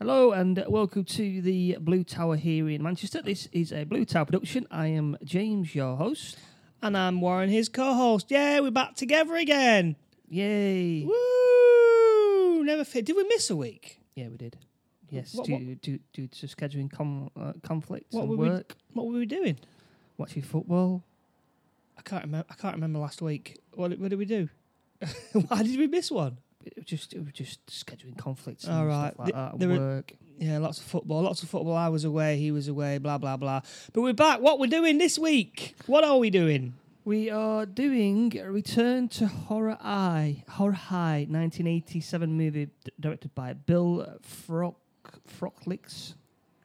[0.00, 3.20] Hello and welcome to the Blue Tower here in Manchester.
[3.20, 4.66] This is a Blue Tower production.
[4.70, 6.38] I am James, your host.
[6.82, 8.30] And I'm Warren, his co-host.
[8.30, 9.96] Yeah, we're back together again.
[10.28, 11.04] Yay!
[11.04, 12.64] Woo!
[12.64, 13.04] Never fit.
[13.04, 14.00] Did we miss a week?
[14.14, 14.56] Yeah, we did.
[15.10, 18.76] Yes, What- due, due, due to scheduling com, uh, conflicts What and were we- work,
[18.94, 19.58] What were we doing?
[20.16, 21.04] watching football.
[21.98, 22.46] I can't remember.
[22.48, 23.58] I can't remember last week.
[23.74, 24.48] What, what did we do?
[25.48, 26.38] Why did we miss one?
[26.64, 29.14] It was just, it was just scheduling conflicts All and right.
[29.14, 30.04] stuff like The- there at were-
[30.38, 31.22] Yeah, lots of football.
[31.22, 31.74] Lots of football.
[31.76, 32.36] I was away.
[32.38, 32.98] He was away.
[32.98, 33.60] Blah blah blah.
[33.92, 34.40] But we're back.
[34.40, 35.74] What we're doing this week?
[35.86, 36.74] What are we doing?
[37.04, 43.54] We are doing a Return to Horror Eye, Horror High, 1987 movie d- directed by
[43.54, 44.76] Bill Frock
[45.26, 46.14] Frocklicks.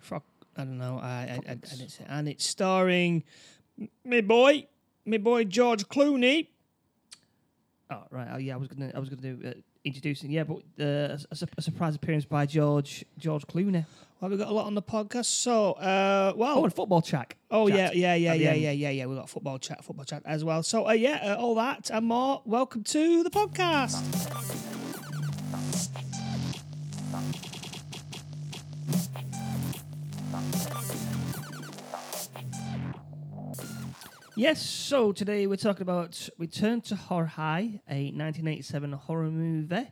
[0.02, 0.24] Frock.
[0.58, 1.00] I don't know.
[1.02, 1.78] I, I, I, I Footloose.
[1.78, 2.06] didn't say.
[2.08, 3.24] And it's starring
[4.04, 4.68] me boy,
[5.06, 6.48] me boy George Clooney.
[7.90, 8.54] Oh right, oh, yeah.
[8.56, 9.52] I was gonna, I was gonna do uh,
[9.86, 10.32] introducing.
[10.32, 13.86] Yeah, but uh, a, a surprise appearance by George George Clooney.
[14.20, 15.26] Well, we got a lot on the podcast.
[15.26, 17.34] So, uh, well, Oh, and football chat.
[17.52, 19.06] Oh yeah, chat yeah, yeah, yeah, yeah, yeah, yeah.
[19.06, 20.64] We got football chat, football chat as well.
[20.64, 22.42] So uh, yeah, uh, all that and more.
[22.46, 24.75] Welcome to the podcast.
[34.38, 34.62] Yes.
[34.62, 39.88] So today we're talking about Return to Horror High, a 1987 horror movie.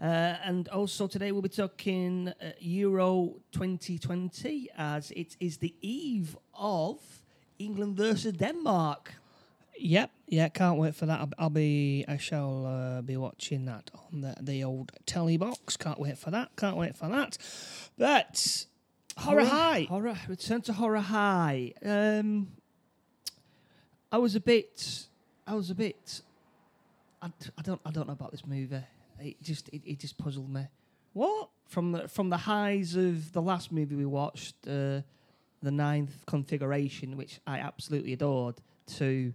[0.00, 6.36] Uh, and also today we'll be talking uh, Euro 2020 as it is the eve
[6.52, 6.98] of
[7.60, 9.14] England versus Denmark.
[9.78, 11.20] Yep, yeah, can't wait for that.
[11.20, 15.76] I'll, I'll be, I shall uh, be watching that on the the old telly box.
[15.76, 16.56] Can't wait for that.
[16.56, 17.38] Can't wait for that.
[17.96, 18.66] But
[19.16, 19.86] horror high.
[19.88, 20.16] Horror.
[20.28, 21.72] Return to Horror High.
[21.84, 22.48] Um,
[24.16, 25.08] I was a bit.
[25.46, 26.22] I was a bit.
[27.20, 27.26] I,
[27.58, 27.78] I don't.
[27.84, 28.80] I don't know about this movie.
[29.20, 29.68] It just.
[29.74, 30.62] It, it just puzzled me.
[31.12, 31.50] What?
[31.66, 35.02] From the from the highs of the last movie we watched, uh,
[35.62, 38.54] the ninth configuration, which I absolutely adored,
[38.96, 39.34] to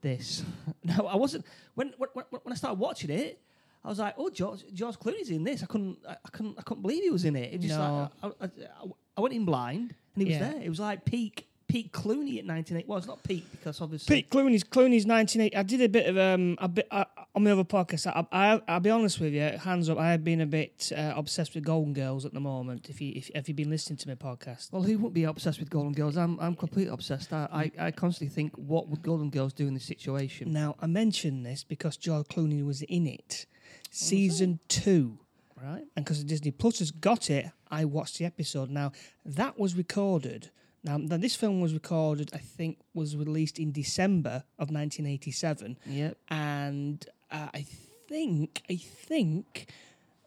[0.00, 0.44] this.
[0.84, 1.44] no, I wasn't.
[1.74, 3.40] When when when I started watching it.
[3.84, 6.62] I was like, "Oh, George, George Clooney's in this." I couldn't, I, I couldn't, I
[6.62, 7.52] couldn't believe he was in it.
[7.52, 8.10] It was just No.
[8.22, 8.86] like I, I,
[9.16, 10.62] I went in blind, and he was there.
[10.62, 12.86] It was like peak, peak Clooney at nineteen eight.
[12.86, 15.56] Well, it's not Pete because obviously Pete Clooney's Clooney's 1980.
[15.56, 18.06] I did a bit of um a bit uh, on my other podcast.
[18.06, 19.96] I, I I'll be honest with you, hands up.
[19.98, 22.90] I have been a bit uh, obsessed with Golden Girls at the moment.
[22.90, 24.70] If you if have you been listening to my podcast?
[24.70, 26.16] Well, who wouldn't be obsessed with Golden Girls?
[26.18, 27.32] I'm, I'm completely obsessed.
[27.32, 30.52] I, I, I constantly think, what would Golden Girls do in this situation?
[30.52, 33.46] Now I mention this because George Clooney was in it,
[33.90, 35.18] season two,
[35.62, 35.84] Right?
[35.96, 38.68] and because Disney Plus has got it, I watched the episode.
[38.68, 38.92] Now
[39.24, 40.50] that was recorded.
[40.84, 42.30] Now, now this film was recorded.
[42.34, 45.78] I think was released in December of 1987.
[45.86, 46.16] Yep.
[46.28, 47.66] and uh, I
[48.08, 49.68] think I think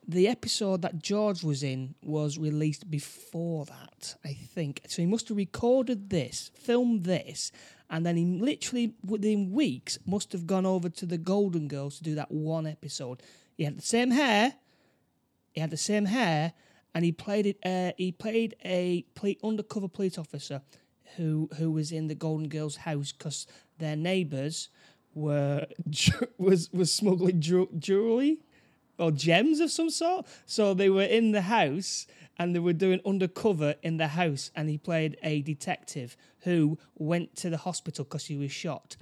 [0.08, 4.16] the episode that George was in was released before that.
[4.24, 5.02] I think so.
[5.02, 7.52] He must have recorded this, filmed this,
[7.90, 12.04] and then he literally within weeks must have gone over to the Golden Girls to
[12.04, 13.22] do that one episode.
[13.58, 14.56] He had the same hair.
[15.54, 16.52] He had the same hair,
[16.96, 17.58] and he played it.
[17.64, 20.62] Uh, he played a ple- undercover police officer
[21.18, 23.46] who who was in the Golden Girls' house because
[23.78, 24.70] their neighbours
[25.14, 25.68] were
[26.38, 28.40] was was smuggling jewelry
[28.98, 30.26] or gems of some sort.
[30.46, 32.08] So they were in the house
[32.38, 37.36] and they were doing undercover in the house, and he played a detective who went
[37.38, 38.96] to the hospital because he was shot.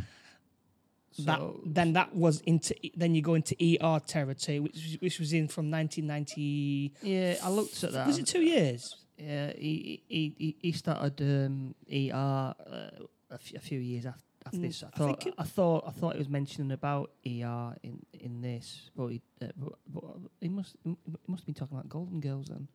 [1.20, 5.48] That then that was into then you go into ER territory, which which was in
[5.48, 6.94] from 1990.
[7.02, 8.08] Yeah, I looked at that.
[8.08, 8.96] Was it two years?
[9.18, 12.54] Yeah, he he he, started um, ER uh,
[13.32, 14.24] a, f- a few years after.
[14.46, 17.12] After Mm, this, I I thought I, it- thought I thought he was mentioning about
[17.26, 20.04] ER in, in this, but he, uh, but, but
[20.42, 20.98] he must he
[21.28, 22.68] must have been talking about Golden Girls then.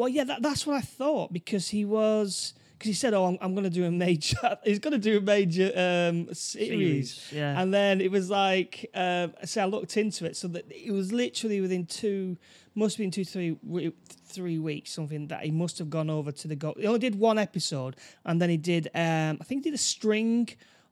[0.00, 3.38] Well, yeah, that, that's what I thought because he was because he said, "Oh, I'm,
[3.42, 4.56] I'm going to do a major.
[4.64, 7.30] he's going to do a major um, series.
[7.30, 7.60] yeah.
[7.60, 10.38] And then it was like, um, so I looked into it.
[10.38, 12.38] So that it was literally within two,
[12.74, 16.56] must have been two, three, weeks, something that he must have gone over to the
[16.56, 16.72] go.
[16.78, 17.94] He only did one episode,
[18.24, 20.48] and then he did, um, I think, he did a string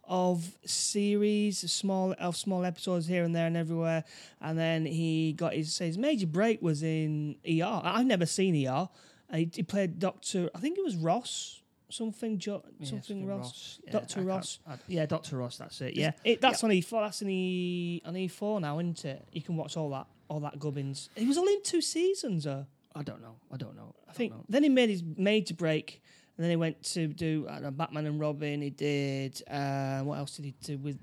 [0.09, 4.05] of series, small of small episodes here and there and everywhere.
[4.41, 7.81] And then he got his his major break was in ER.
[7.85, 8.89] I've never seen ER.
[9.33, 10.51] He, he played Doctor.
[10.55, 11.55] I think it was Ross.
[11.91, 13.81] Something, jo- Yeah, something Ross.
[13.87, 14.21] Yeah, Dr.
[14.23, 14.59] Ross.
[14.67, 15.57] I- yeah, Doctor Ross.
[15.57, 15.95] That's it.
[15.95, 17.03] Yeah, It, that's on E4.
[17.03, 19.27] That's on E on E4 now, isn't it?
[19.33, 21.09] You can watch all that all that gubbins.
[21.17, 22.67] He was only in two seasons, though.
[22.95, 23.37] I don't know.
[23.51, 23.95] I don't know.
[24.09, 24.33] I think.
[24.33, 24.45] Don't know.
[24.51, 26.03] Then he made his major break,
[26.39, 28.63] and then he went to do know, Batman and Robin.
[28.63, 29.43] He did.
[29.51, 30.97] Uh, what else did he do with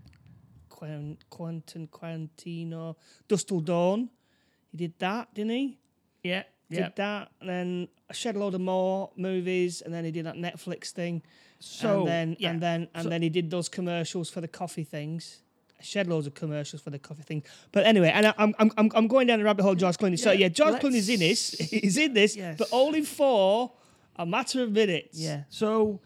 [0.70, 2.96] Quen- Quentin Quarantino?
[3.28, 4.10] Dusk Till Dawn.
[4.72, 5.78] He did that, didn't he?
[6.24, 6.96] Yeah, did Yep.
[6.96, 10.90] that, and then shed a load of more movies, and then he did that Netflix
[10.92, 11.22] thing.
[11.60, 12.50] So and then yeah.
[12.52, 15.42] and then and So- then he did those commercials for the coffee things.
[15.82, 17.44] Shed loads of commercials for the coffee thing.
[17.74, 19.76] But anyway, and I, I'm I'm I'm going down the rabbit hole.
[19.76, 20.18] George Clooney.
[20.18, 21.50] So Yeah, yeah, George Clooney's in this.
[21.70, 22.58] He's in this, Yes.
[22.58, 23.72] but only for
[24.18, 25.20] a matter of minutes.
[25.20, 25.44] yeah.
[25.50, 26.00] So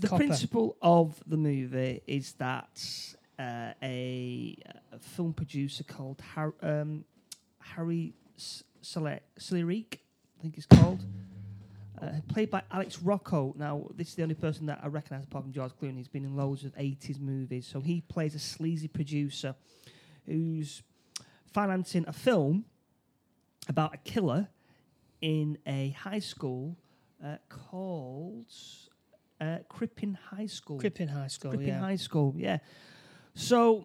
[0.00, 0.24] the copper.
[0.26, 2.82] principle of the movie is that
[3.38, 4.56] uh, a,
[4.92, 7.04] a film producer called Har- um,
[7.60, 11.04] Harry S- I think he's called,
[12.00, 13.54] uh, played by Alex Rocco.
[13.58, 15.98] Now, this is the only person that I recognise apart from George Clooney.
[15.98, 17.66] He's been in loads of 80s movies.
[17.66, 19.54] So he plays a sleazy producer
[20.26, 20.82] who's
[21.52, 22.64] financing a film
[23.68, 24.48] about a killer
[25.20, 26.76] in a high school
[27.24, 28.46] uh, called
[29.40, 30.78] uh, Crippen High School.
[30.78, 31.50] Crippen High School.
[31.50, 31.80] Crippen yeah.
[31.80, 32.58] High School, yeah.
[33.34, 33.84] So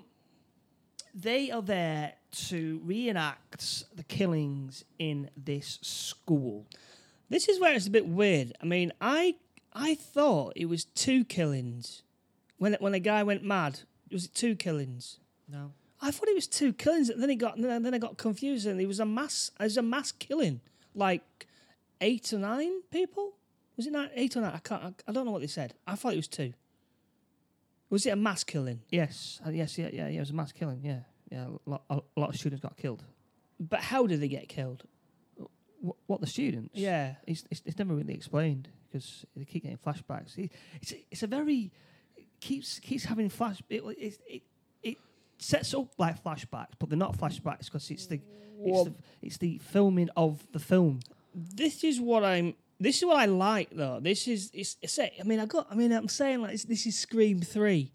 [1.14, 2.14] they are there
[2.50, 6.66] to reenact the killings in this school.
[7.30, 8.54] This is where it's a bit weird.
[8.62, 9.36] I mean, I
[9.74, 12.04] I thought it was two killings
[12.58, 13.82] when when a guy went mad.
[14.12, 15.20] Was it two killings?
[15.48, 15.72] No.
[16.02, 17.10] I thought it was two killings.
[17.10, 19.52] and Then it got then I got confused, and it was a mass.
[19.60, 20.62] It was a mass killing,
[20.94, 21.48] like
[22.02, 23.34] eight or nine people.
[23.78, 24.54] Was it nine, eight or nine?
[24.54, 24.84] I can't.
[24.84, 25.74] I, I don't know what they said.
[25.86, 26.54] I thought it was two.
[27.90, 28.82] Was it a mass killing?
[28.90, 30.18] Yes, uh, yes, yeah, yeah, yeah.
[30.18, 30.82] It was a mass killing.
[30.84, 31.00] Yeah,
[31.32, 31.48] yeah.
[31.68, 33.04] A lot, a lot of students got killed.
[33.60, 34.84] But how did they get killed?
[35.80, 36.72] What, what the students?
[36.74, 40.38] Yeah, it's, it's, it's never really explained because they keep getting flashbacks.
[40.38, 40.52] It,
[40.82, 41.72] it's it's a very
[42.16, 43.62] it keeps keeps having flash.
[43.70, 44.44] It, it, it,
[44.82, 44.98] it
[45.38, 48.20] sets up like flashbacks, but they're not flashbacks because it's the
[48.60, 51.02] it's, the it's the filming of the film.
[51.36, 52.56] This is what I'm.
[52.80, 54.00] This is what I like, though.
[54.02, 54.78] This is it's.
[54.82, 55.68] it's I mean, I got.
[55.70, 57.92] I mean, I'm saying like this is Scream three,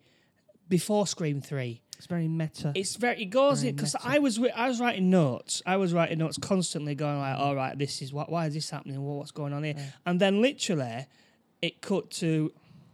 [0.68, 1.82] before Scream three.
[1.96, 2.72] It's very meta.
[2.74, 3.22] It's very.
[3.22, 3.94] It goes Very because.
[4.02, 5.62] I was I was writing notes.
[5.66, 8.30] I was writing notes constantly, going like, "All right, this is what.
[8.30, 9.00] Why is this happening?
[9.02, 9.84] What, what's going on here?" Yeah.
[10.06, 11.06] And then literally,
[11.60, 12.52] it cut to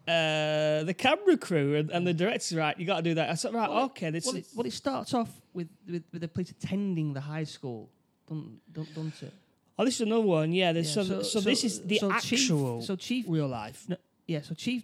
[0.08, 2.78] uh, the camera crew and, and the director's right.
[2.78, 3.28] You got to do that.
[3.30, 4.10] I said, right, Well, okay.
[4.10, 7.20] This well, is, it, well, it starts off with, with, with the police attending the
[7.20, 7.90] high school,
[8.28, 9.32] don't, don't, don't it?
[9.78, 10.52] Oh, this is another one.
[10.52, 10.72] Yeah.
[10.72, 13.86] There's, Yeah, so, so, this is the so Chief- actual so chief, real life.
[14.26, 14.40] yeah.
[14.42, 14.82] So chief,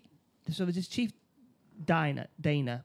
[0.50, 1.12] so there's this chief
[1.84, 2.84] Dana, Dana,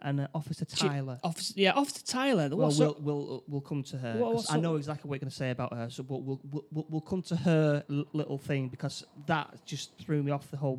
[0.00, 1.18] and uh, Officer Tyler.
[1.24, 2.48] Officer, yeah, Officer Tyler.
[2.54, 3.00] Well, we'll, up?
[3.00, 4.14] we'll we'll come to her.
[4.16, 5.88] What- I know exactly what you're going to say about her.
[5.90, 9.96] So, but we'll, we'll we'll we'll come to her l- little thing because that just
[9.98, 10.78] threw me off the whole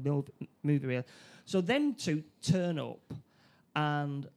[0.64, 0.86] movie.
[0.88, 1.04] Really.
[1.46, 3.14] So then to turn up,
[3.76, 4.28] and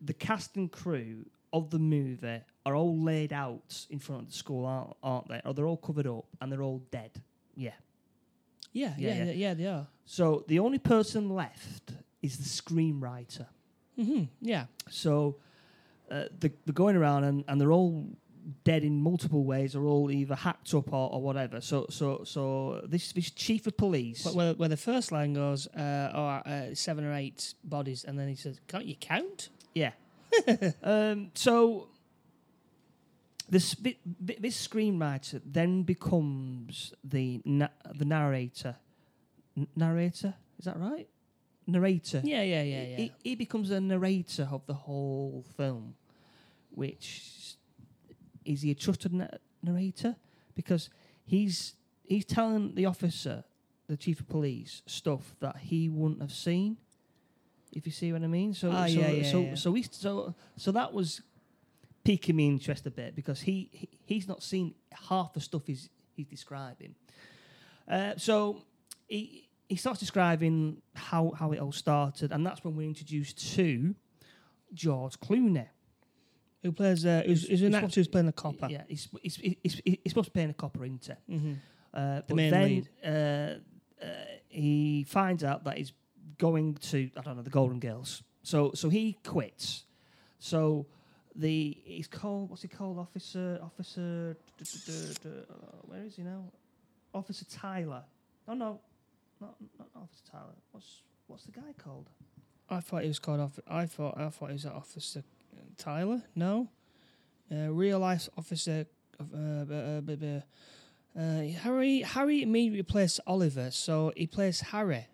[0.00, 4.34] the cast and crew of the movie are all laid out in front of the
[4.34, 5.40] school, aren't, aren't they?
[5.44, 7.10] Or they're all covered up and they're all dead.
[7.56, 7.70] Yeah.
[8.72, 9.32] yeah, yeah, yeah, yeah.
[9.32, 9.86] yeah, they are.
[10.04, 11.92] So the only person left
[12.22, 13.46] is the screenwriter.
[13.96, 14.66] hmm Yeah.
[14.90, 15.36] So
[16.10, 18.06] uh, the, they're going around and, and they're all
[18.64, 19.72] dead in multiple ways.
[19.72, 21.60] They're all either hacked up or, or whatever.
[21.60, 24.24] So so so this this chief of police.
[24.24, 28.18] But where, where the first line goes, uh, or uh, seven or eight bodies, and
[28.18, 29.92] then he says, "Can't you count?" yeah.
[30.82, 31.88] um, so
[33.50, 38.76] this this screenwriter then becomes the na- the narrator.
[39.56, 41.08] N- narrator is that right?
[41.66, 42.22] Narrator.
[42.24, 42.96] Yeah, yeah, yeah, yeah.
[42.96, 45.94] He, he becomes a narrator of the whole film,
[46.70, 47.56] which
[48.44, 49.26] is he a trusted na-
[49.62, 50.16] narrator
[50.54, 50.88] because
[51.24, 51.74] he's
[52.04, 53.44] he's telling the officer,
[53.86, 56.76] the chief of police, stuff that he wouldn't have seen.
[57.72, 59.54] If you see what I mean, so Ah, so yeah, yeah, so yeah.
[59.54, 61.20] so we so so that was
[62.08, 64.74] piquing me interest a bit because he, he he's not seen
[65.08, 66.94] half the stuff he's he's describing.
[67.86, 68.62] Uh, so
[69.06, 73.94] he he starts describing how how it all started, and that's when we're introduced to
[74.72, 75.66] George Clooney.
[76.62, 77.04] who plays?
[77.04, 78.68] Uh, who's, Who's- an actor who's playing a copper?
[78.70, 81.36] Yeah, he's, he's, he's, he's supposed to be playing a copper, isn't he?
[81.36, 81.52] hmm
[81.94, 82.88] Uh, but main then lead.
[83.04, 85.92] Uh, uh, he finds out that he's
[86.38, 88.22] going to I don't know the Golden Girls.
[88.42, 89.84] So so he quits.
[90.38, 90.86] So
[91.34, 95.26] the he's called what's he called officer officer uh,
[95.82, 96.44] where is he now?
[97.14, 98.02] Officer Tyler.
[98.46, 98.80] No no,
[99.40, 100.54] not not Officer Tyler.
[100.72, 102.08] What's what's the guy called?
[102.70, 103.58] I thought he was called off.
[103.66, 105.22] I thought I thought he was Officer
[105.76, 106.22] Tyler.
[106.34, 106.68] No,
[107.52, 108.86] uh, real life Officer.
[109.18, 110.40] of, Uh, uh,
[111.18, 115.08] uh, Harry Harry immediately plays Oliver, so he plays Harry.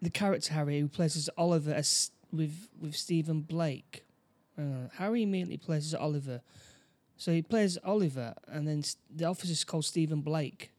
[0.00, 0.88] The character Harry, who
[1.36, 4.04] Oliver as with with Stephen Blake.
[4.58, 6.40] Uh, Harry immediately plays as Oliver,
[7.16, 8.82] so he plays Oliver, and then
[9.14, 10.70] the officer's called Stephen Blake.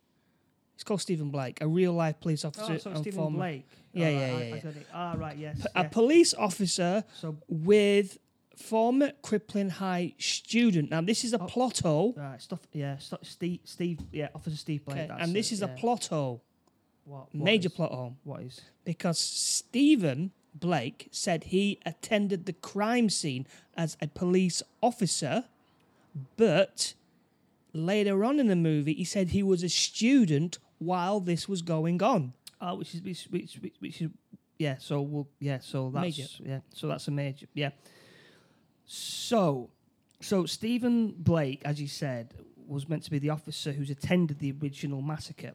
[0.75, 3.67] He's called Stephen Blake, a real life police officer Oh, so and Stephen former Blake.
[3.93, 4.61] Yeah, Oh, yeah, right, yeah, I, yeah.
[4.61, 4.87] got it.
[4.93, 5.61] Ah, right, yes.
[5.61, 8.17] P- a police officer So with
[8.57, 10.89] former Crippen High student.
[10.89, 11.45] Now, this is a Oh.
[11.45, 12.13] plot hole.
[12.17, 12.59] Right, stuff.
[12.73, 13.59] Yeah, st- Steve.
[13.63, 13.99] Steve.
[14.11, 15.07] Yeah, Officer Steve Blake.
[15.07, 15.67] that's and this it, is yeah.
[15.73, 16.43] a plot hole,
[17.05, 18.59] What, what major is- plot hole, What is?
[18.83, 25.45] because Stephen Blake said he attended the crime scene as a police officer,
[26.37, 26.93] but
[27.73, 32.01] later on in the movie, he said he was a student while this was going
[32.03, 32.33] on.
[32.61, 34.09] Oh, which is which which which, which is
[34.57, 34.77] yeah.
[34.79, 35.59] So we'll yeah.
[35.59, 36.29] So that's Major.
[36.39, 36.59] yeah.
[36.73, 37.71] So that's a major yeah.
[38.85, 39.69] So,
[40.21, 42.33] so Stephen Blake, as you said,
[42.67, 45.53] was meant to be the officer who's attended the original massacre.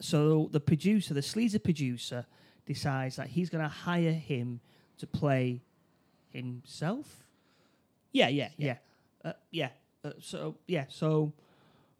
[0.00, 2.26] So the producer, the sleazy producer,
[2.66, 4.60] decides that he's going to hire him
[4.98, 5.62] to play
[6.32, 7.24] himself.
[8.12, 8.76] Yeah, yeah, yeah.
[9.24, 9.68] Yeah, uh, yeah.
[10.04, 11.32] Uh, so yeah, so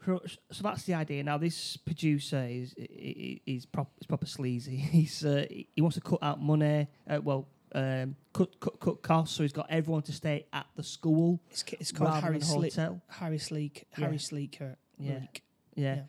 [0.04, 0.20] so
[0.50, 1.22] so that's the idea.
[1.22, 4.76] Now this producer is is, is, prop, is proper sleazy.
[4.92, 6.88] He's uh, he wants to cut out money.
[7.08, 9.36] Uh, well, um, cut cut cut costs.
[9.36, 12.48] So he's got everyone to stay at the school It's, it's called rather Harry than
[12.48, 12.74] Sleek.
[12.74, 13.02] hotel.
[13.08, 13.86] Harry Sleek.
[13.96, 14.04] Yeah.
[14.04, 14.76] Harry Sleeker.
[14.98, 15.14] Yeah.
[15.20, 15.42] Leak.
[15.74, 16.00] Yeah.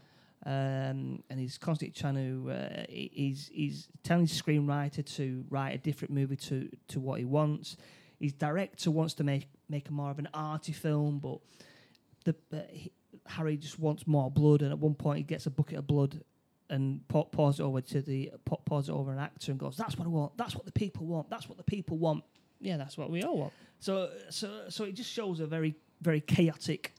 [0.45, 2.51] Um, and he's constantly trying to.
[2.51, 7.25] Uh, he's he's telling his screenwriter to write a different movie to to what he
[7.25, 7.75] wants.
[8.19, 11.39] His director wants to make make a more of an arty film, but
[12.23, 12.91] the uh, he,
[13.25, 14.61] Harry just wants more blood.
[14.61, 16.21] And at one point, he gets a bucket of blood
[16.69, 19.75] and pa- pours it over to the pa- pours it over an actor and goes,
[19.75, 20.37] "That's what I want.
[20.37, 21.29] That's what the people want.
[21.29, 22.23] That's what the people want."
[22.59, 23.53] Yeah, that's what we all want.
[23.79, 26.93] So so so it just shows a very very chaotic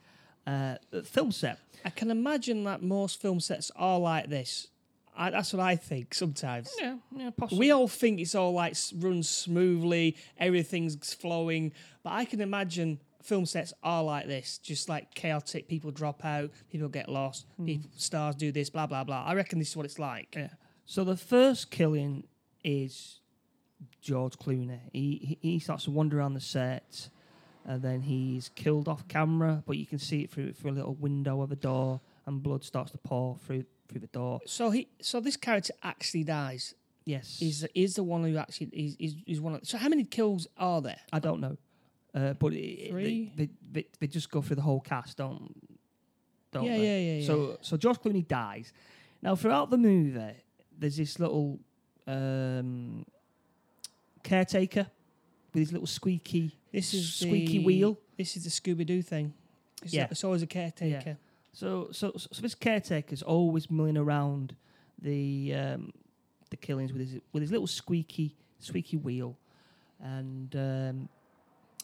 [0.50, 1.58] uh, film set.
[1.84, 4.68] I can imagine that most film sets are like this.
[5.16, 6.70] I, that's what I think sometimes.
[6.80, 7.58] Yeah, yeah, possibly.
[7.66, 11.72] We all think it's all like s- runs smoothly, everything's flowing,
[12.04, 15.66] but I can imagine film sets are like this, just like chaotic.
[15.68, 19.24] People drop out, people get lost, people, stars do this, blah blah blah.
[19.24, 20.34] I reckon this is what it's like.
[20.36, 20.50] Yeah.
[20.86, 22.24] So the first killing
[22.62, 23.18] is
[24.00, 24.78] George Clooney.
[24.92, 27.08] He he, he starts to wander around the set,
[27.68, 30.94] and then he's killed off camera, but you can see it through through a little
[30.94, 34.40] window of a door, and blood starts to pour through through the door.
[34.46, 36.74] So he, so this character actually dies.
[37.04, 39.66] Yes, Is is the one who actually is is, is one of.
[39.66, 41.00] So how many kills are there?
[41.12, 41.56] I don't know,
[42.14, 43.32] uh, but it, Three?
[43.36, 45.54] They, they, they they just go through the whole cast, don't
[46.50, 46.84] don't yeah, they?
[46.84, 47.26] yeah, yeah, yeah.
[47.26, 48.72] So so George Clooney dies.
[49.20, 50.36] Now throughout the movie,
[50.78, 51.58] there's this little
[52.06, 53.04] um,
[54.22, 54.86] caretaker
[55.52, 57.98] with his little squeaky this is squeaky the- wheel.
[58.16, 59.32] This is the Scooby Doo thing.
[59.82, 60.08] It's, Yeah.
[60.10, 61.16] it's always a caretaker.
[61.52, 64.54] So so so, so this caretaker's always milling around
[65.00, 65.92] the um,
[66.50, 69.36] the killings with his with his little squeaky squeaky wheel,
[70.00, 71.08] and um,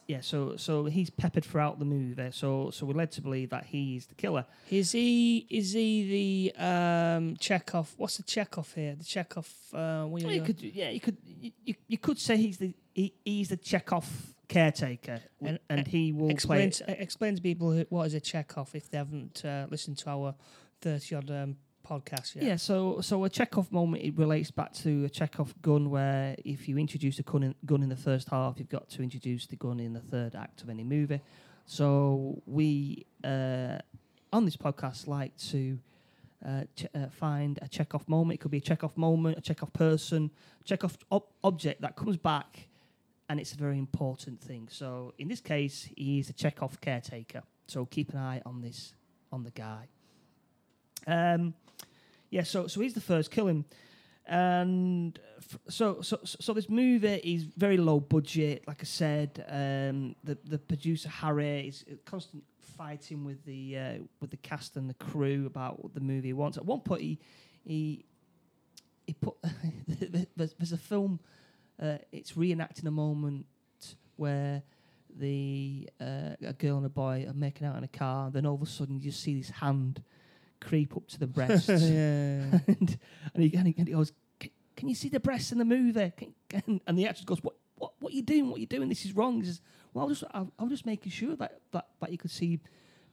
[0.06, 2.30] yeah, so so he's peppered throughout the movie.
[2.32, 4.44] So so we're led to believe that he's the killer.
[4.70, 7.94] Is he is he the um Chekhov?
[7.96, 8.94] What's the Chekhov here?
[8.96, 9.48] The Chekhov.
[9.72, 12.74] Uh, Well, you you could yeah you could you, you, you could say he's the
[12.92, 16.86] he, he's the Chekhov caretaker, And- and, he will explain play.
[16.94, 20.10] to, explain to people who, what is a Chekhov if they haven't uh, listened to
[20.10, 20.34] our
[20.80, 22.44] thirty odd um, podcast yet.
[22.44, 26.68] Yeah, so so a Chekhov moment it relates back to a Chekhov gun where if
[26.68, 29.56] you introduce a gun in, gun in the first half, you've got to introduce the
[29.56, 31.20] gun in the third act of any movie.
[31.66, 33.78] So we uh,
[34.32, 35.78] on this podcast like to
[36.46, 38.34] uh, ch- uh, find a Chekhov moment.
[38.38, 40.30] It could be a Chekhov moment, a Chekhov person,
[40.64, 42.68] Chekhov ob- object that comes back,
[43.28, 44.68] and it's a very important thing.
[44.70, 47.42] So in this case, he's a Chekhov caretaker.
[47.66, 48.94] So keep an eye on this
[49.32, 49.88] on the guy.
[51.06, 51.54] Um,
[52.30, 53.64] yeah, so so he's the first killing,
[54.26, 58.64] and f- so so so this movie is very low budget.
[58.66, 62.42] Like I said, um, the the producer Harry is constant
[62.76, 66.56] fighting with the uh, with the cast and the crew about what the movie wants.
[66.56, 67.18] At one point, he
[67.64, 68.04] he
[69.06, 69.34] he put
[70.36, 71.20] there's a film.
[71.80, 73.46] Uh, it's reenacting a moment
[74.16, 74.62] where
[75.16, 78.30] the uh, a girl and a boy are making out in a car.
[78.30, 80.02] Then all of a sudden, you see this hand
[80.60, 82.98] creep up to the breasts, and, and,
[83.36, 84.12] he, and, he, and he goes,
[84.76, 86.12] "Can, you see the breasts in the movie?"
[86.48, 87.54] Can, and the actor goes, "What?
[87.76, 87.92] What?
[88.00, 88.48] What are you doing?
[88.48, 88.88] What are you doing?
[88.88, 89.60] This is wrong." He says,
[89.92, 92.30] "Well, I was just, I, I was just making sure that, that that you could
[92.30, 92.60] see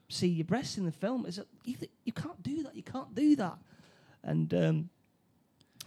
[0.10, 2.76] see your breasts in the film." Is you, th- you can't do that.
[2.76, 3.58] You can't do that.
[4.24, 4.90] And um,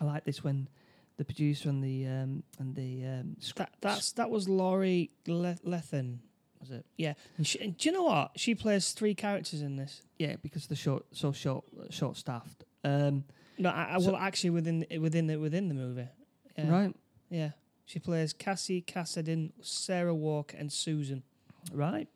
[0.00, 0.68] I like this when
[1.16, 6.18] the producer and the um, and the um, That that's that was Lori Le- Lethin.
[6.60, 6.84] was it?
[6.96, 8.32] Yeah, and, she, and do you know what?
[8.36, 10.02] She plays three characters in this.
[10.18, 12.64] Yeah, because the short so short short staffed.
[12.82, 13.24] Um,
[13.58, 16.08] No, I, I, So- well, actually, within within the within the movie.
[16.58, 16.70] Yeah.
[16.70, 16.94] Right,
[17.30, 17.50] Yeah,
[17.84, 21.22] she plays Cassie Cassidy, Sarah Walker, and Susan.
[21.72, 22.08] right.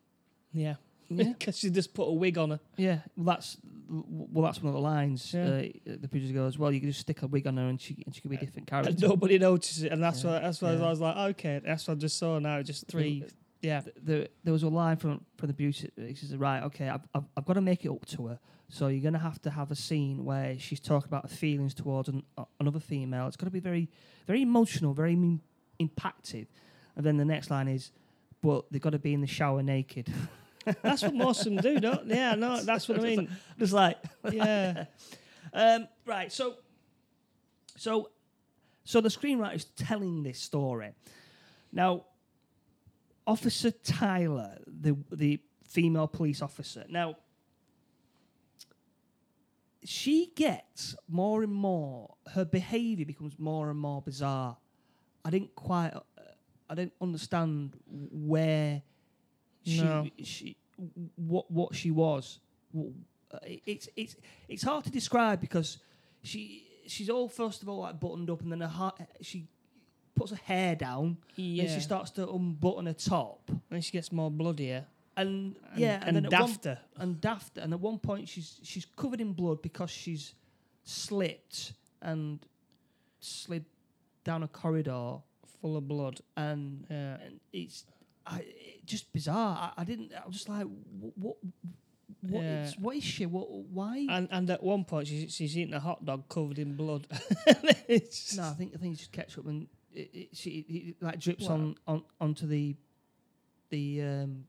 [0.53, 0.75] Yeah,
[1.09, 1.23] Yeah.
[1.37, 2.59] because she just put a wig on her.
[2.77, 3.57] Yeah, well, that's
[3.89, 5.33] well, that's one of the lines.
[5.33, 5.45] Yeah.
[5.47, 8.01] Uh, the producer goes, "Well, you can just stick a wig on her, and she
[8.05, 10.31] and she could be a different character." And nobody notices it, and that's Yeah.
[10.33, 10.85] why that's why Yeah.
[10.85, 12.61] I was like, okay, that's what I just saw now.
[12.61, 13.23] Just three
[13.61, 13.81] Yeah.
[13.81, 15.89] th- there, there was a line from from the beauty.
[15.97, 18.39] He says, "Right, okay, I've, I've, I've got to make it up to her.
[18.71, 21.73] So you're going to have to have a scene where she's talking about her feelings
[21.73, 23.25] towards an, uh, another female.
[23.25, 23.89] It's got to be very,
[24.27, 25.41] very emotional, very im-
[25.79, 26.45] impactful.
[26.95, 27.91] And then the next line is,
[28.43, 30.13] but they've got to be in the shower naked.
[30.81, 32.07] That's what most of them do, don't?
[32.07, 33.29] Yeah, no, that's what I mean.
[33.57, 33.97] Just like,
[34.31, 34.85] Yeah.
[35.53, 36.31] um, right.
[36.31, 36.55] So,
[37.77, 38.09] so,
[38.83, 40.91] so the screenwriter's telling this story.
[41.71, 42.05] Now,
[43.27, 46.83] Officer Tyler, the the female police officer.
[46.89, 47.15] Now,
[49.83, 52.15] she gets more and more.
[52.33, 54.57] Her behaviour becomes more and more bizarre.
[55.23, 55.91] I didn't quite.
[55.93, 56.01] Uh,
[56.69, 58.81] I didn't understand where
[59.65, 60.07] she No.
[60.23, 60.55] she
[61.15, 62.39] what what she was.
[62.75, 64.15] Uh, it- It's it's
[64.47, 65.77] it's hard to describe because
[66.23, 69.47] she she's all first of all like buttoned up and then her ha- she
[70.15, 71.63] puts her hair down Yeah.
[71.63, 74.85] and she starts to unbutton her top And she gets more bloodier.
[75.15, 76.77] and, And, yeah and, then at one- dafter.
[76.97, 80.33] and daft and at one point she's she's covered in blood because she's
[80.83, 82.39] slipped and
[83.19, 83.65] slid
[84.23, 85.19] down a corridor
[85.61, 86.21] full of blood.
[86.35, 87.17] and Yeah.
[87.21, 87.85] and it's
[88.29, 88.45] I,
[88.85, 89.73] just bizarre.
[89.77, 90.11] I, I didn't.
[90.13, 91.35] I was just like, what, what,
[92.21, 92.63] what, Yeah.
[92.65, 93.25] is, what is she?
[93.25, 94.05] What, why?
[94.09, 97.07] And and at one point she's, she's eating a hot dog covered in blood.
[97.87, 100.95] It's- no, I think I think it's just ketchup and it, it, she, it, it
[101.01, 102.75] like drips on, on onto the
[103.69, 104.45] the um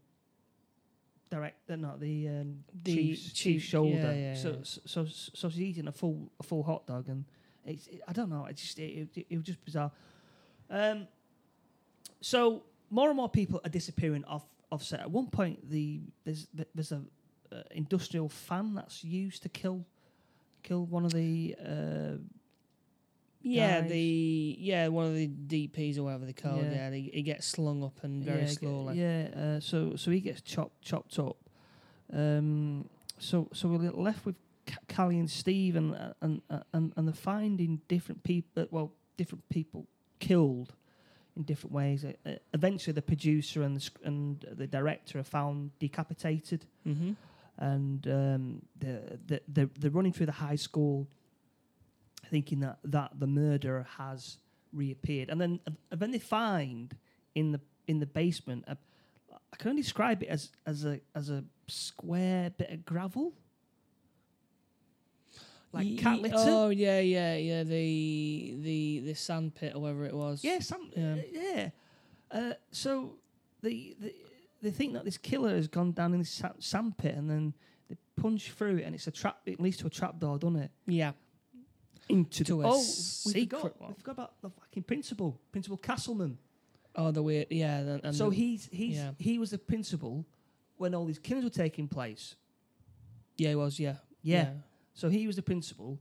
[1.30, 3.96] direct, uh, not the um, The chief's, chief- shoulder.
[3.96, 7.24] yeah, yeah, so, so so so she's eating a full a full hot dog and
[7.64, 8.46] it's it, I don't know.
[8.46, 9.92] It just it, it, it was just bizarre.
[10.68, 11.06] Um,
[12.20, 15.00] so more and more people are disappearing off off set.
[15.00, 17.02] At one point, the there's there's a
[17.52, 19.84] uh, industrial fan that's used to kill
[20.62, 22.16] kill one of the uh,
[23.42, 23.90] yeah, guys.
[23.90, 26.64] the yeah one of the DPs or whatever they call it.
[26.72, 26.90] Yeah.
[26.90, 28.98] Yeah, he gets slung up and very yeah, slowly.
[28.98, 31.36] Yeah, uh, so so he gets chopped chopped up.
[32.12, 36.92] Um, so so we're left with Ca- Callie and Steve, and uh, and uh, and
[36.96, 38.66] and they're finding different people.
[38.70, 39.86] Well, different people
[40.18, 40.74] killed
[41.40, 42.04] in different ways.
[42.04, 47.12] Uh, uh, eventually, the producer and the sc- and the director are found decapitated, Mm-hmm.
[47.58, 51.06] and um, the the they're, they're running through the high school,
[52.30, 54.38] thinking that that the murderer has
[54.72, 56.94] reappeared, and then and then they find
[57.34, 58.64] in the in the basement.
[58.68, 58.76] A,
[59.52, 63.32] I can only describe it as as a as a square bit of gravel,
[65.72, 66.34] like cat litter.
[66.38, 67.62] Oh yeah, yeah, yeah.
[67.62, 70.42] The the the sand pit or whatever it was.
[70.44, 71.14] Yeah, some, Yeah.
[71.32, 71.40] yeah.
[71.54, 71.68] yeah.
[72.30, 73.14] Uh, so
[73.60, 74.14] they, they
[74.62, 77.54] they think that this killer has gone down in this sa- sand pit, and then
[77.88, 79.38] they punch through it, and it's a trap.
[79.46, 80.70] It leads to a trap door, doesn't it?
[80.86, 81.12] yeah.
[82.08, 83.88] Into To the, a oh, we secret forgot, one.
[83.90, 86.38] we forgot about the fucking principal, Principal Castleman.
[86.96, 87.46] Oh, the weird.
[87.50, 87.76] Yeah.
[87.78, 89.12] And, and so the- he's he's yeah.
[89.16, 90.26] he was the principal
[90.76, 92.34] when all these killings were taking place.
[93.36, 93.78] Yeah, he was.
[93.78, 93.96] Yeah.
[94.22, 94.50] Yeah.
[95.00, 95.98] So he was the principal.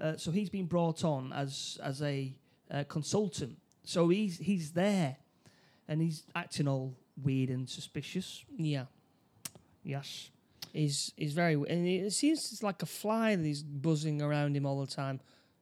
[0.00, 2.34] Uh, so he's been brought on as as a
[2.72, 3.56] uh, consultant.
[3.84, 5.16] So he's he's there,
[5.86, 8.44] and he's acting all weird and suspicious.
[8.56, 8.86] Yeah.
[9.84, 10.30] Yes.
[10.72, 14.66] He's he's very and it seems it's like a fly that he's buzzing around him
[14.66, 15.20] all the time,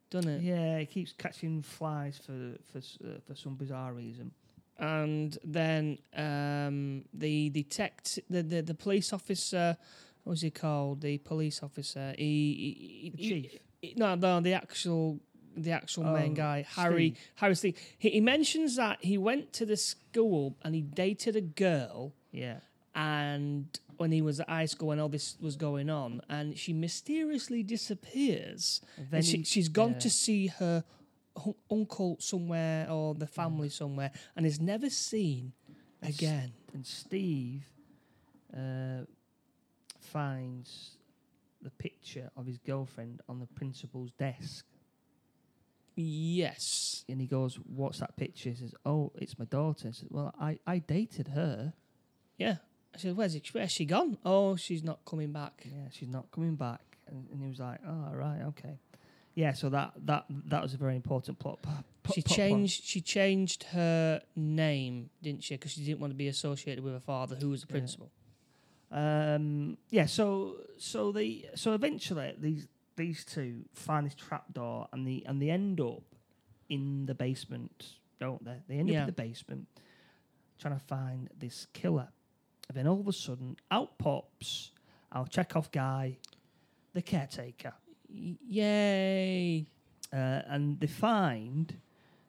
[0.08, 0.42] doesn't it?
[0.42, 4.30] Yeah, he keeps catching flies for for s- uh, for some bizarre reason.
[4.78, 9.76] And then um, the detect the, the the police officer,
[10.24, 11.00] what was he called?
[11.00, 12.14] The police officer.
[12.18, 13.52] He, he, The chief.
[13.82, 15.20] he- no, no, the actual
[15.56, 17.18] the actual main Oh, guy, Harry Steve.
[17.36, 17.78] Harry Steve.
[17.98, 22.58] He, he mentions that he went to the school and he dated a girl Yeah.
[22.94, 26.72] and when he was at high school when all this was going on and she
[26.72, 29.98] mysteriously disappears And and she, he- she's gone yeah.
[29.98, 30.84] to see her
[31.44, 35.52] un- uncle somewhere or the family somewhere and is never seen
[36.00, 37.64] again and Steve
[38.56, 39.04] uh,
[40.00, 40.96] finds
[41.62, 44.64] the picture of his girlfriend on the principal's desk,
[45.96, 50.08] yes and he goes, "What's that picture?" He says, "Oh, it's my daughter." I said,
[50.10, 51.74] "Well, I I dated her."
[52.38, 52.56] yeah
[52.94, 56.30] i said where's, it, where's she gone oh she's not coming back Yeah, she's not
[56.30, 56.80] coming back.
[57.06, 58.78] And, and he was like, "Oh, right, okay."
[59.34, 61.60] Yeah, so that that that was a very important plot.
[61.62, 61.84] plot
[62.14, 66.28] she plot changed she changed her name didn't she because she didn't want to be
[66.28, 67.78] associated with her father who was the Yeah.
[67.78, 68.10] principal
[68.90, 75.24] Um, yeah, so so they so eventually these these two find this trapdoor and the
[75.26, 76.02] and they end up
[76.68, 78.62] in the basement, don't they?
[78.68, 78.98] They end Yeah.
[78.98, 79.68] up in the basement
[80.58, 82.08] trying to find this killer.
[82.68, 84.70] And then all of a sudden, out pops
[85.10, 86.18] our Chekhov guy,
[86.92, 87.72] the caretaker.
[88.08, 89.66] Y- yay
[90.12, 91.80] Uh, and they find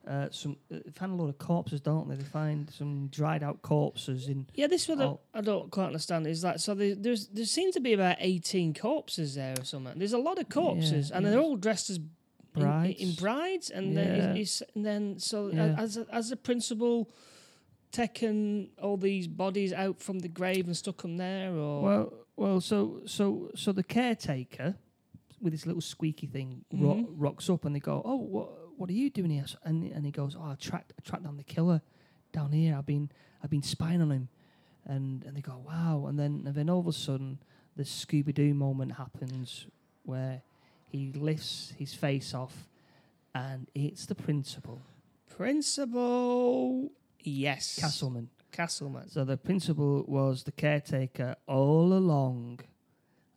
[0.07, 2.15] uh, some uh, they find a lot of corpses, don't they?
[2.15, 4.47] They find some dried out corpses in.
[4.55, 5.19] Yeah, this one Oh.
[5.33, 8.73] I don't quite understand is that so there, there's there seems to be about eighteen
[8.73, 9.97] corpses there or something.
[9.99, 11.99] There's a lot of corpses, Yeah, and they're all dressed as
[12.53, 12.99] Brides.
[12.99, 14.33] in, brides, and then Yeah.
[14.41, 15.75] it's, it's- and then so Yeah.
[15.77, 17.09] as a, as the principal
[17.91, 22.61] taken all these bodies out from the grave and stuck them there, or Well, well,
[22.61, 24.75] so so so the caretaker
[25.41, 27.05] with this little squeaky thing ro- Mhm.
[27.17, 30.11] rocks up, and they go, "Oh, what what are you doing here?" And and he
[30.11, 31.81] goes, "Oh, I tracked I tracked down the killer
[32.33, 32.75] down here.
[32.75, 33.11] I've been
[33.43, 34.29] I've been spying on him."
[34.85, 37.39] And and they go, "Wow!" And then and then all of a sudden,
[37.75, 39.67] the Scooby Doo moment happens
[40.03, 40.41] where
[40.87, 42.67] he lifts his face off,
[43.35, 44.81] and it's the principal,
[45.29, 48.29] principal, yes, Castleman.
[48.51, 49.07] Castleman.
[49.09, 52.59] So the principal was the caretaker all along.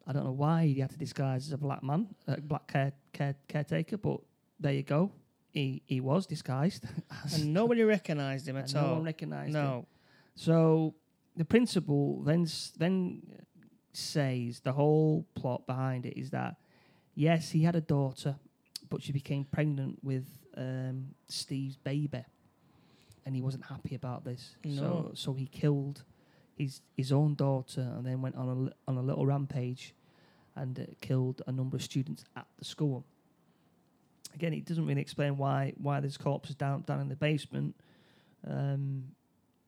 [0.07, 2.93] I don't know why he had to disguise as a black man, a black care,
[3.13, 4.21] care, caretaker, but
[4.59, 5.13] there you go.
[5.55, 6.85] He he was disguised,
[7.35, 8.95] And nobody recognised him at no all.
[8.97, 9.63] one recognised him.
[9.63, 9.87] no,
[10.35, 10.95] So
[11.37, 13.23] the principal then s- then
[13.93, 16.57] says the whole plot behind it is that
[17.15, 18.37] yes, he had a daughter,
[18.91, 22.25] but she became pregnant with um, Steve's baby,
[23.25, 24.57] and he wasn't happy about this.
[24.65, 24.81] No.
[24.81, 26.03] So so he killed
[26.57, 29.95] his his own daughter and then went on a on a little rampage,
[30.57, 33.05] and uh, killed a number of students at the school.
[34.35, 37.75] Again, it doesn't really explain why why there's corpses down down in the basement.
[38.47, 39.05] Um,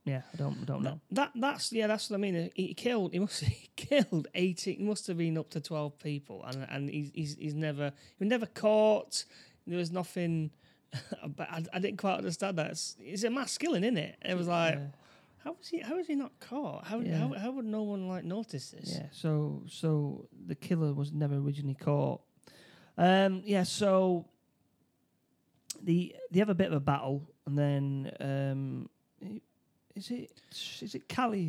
[0.04, 1.00] yeah, I don't I don't know.
[1.10, 2.50] That that's yeah, that's what I mean.
[2.54, 3.12] He killed.
[3.12, 4.78] He must he killed eighteen.
[4.78, 8.24] He must have been up to twelve people, and and he's he's, he's never he
[8.24, 9.24] was never caught.
[9.66, 10.50] There was nothing.
[11.26, 12.70] But I, I didn't quite understand that.
[12.70, 14.16] It's, it's a mass killing, isn't it?
[14.24, 14.86] It was like, Yeah.
[15.44, 15.80] how was he?
[15.80, 16.86] How was he not caught?
[16.86, 17.18] How, Yeah.
[17.18, 18.94] how how would no one like notice this?
[18.94, 22.20] Yeah, so so the killer was never originally caught.
[22.96, 24.26] Um, yeah, so
[25.82, 28.88] the they have a bit of a battle, and then um,
[29.94, 30.30] is it
[30.82, 31.44] is it Callie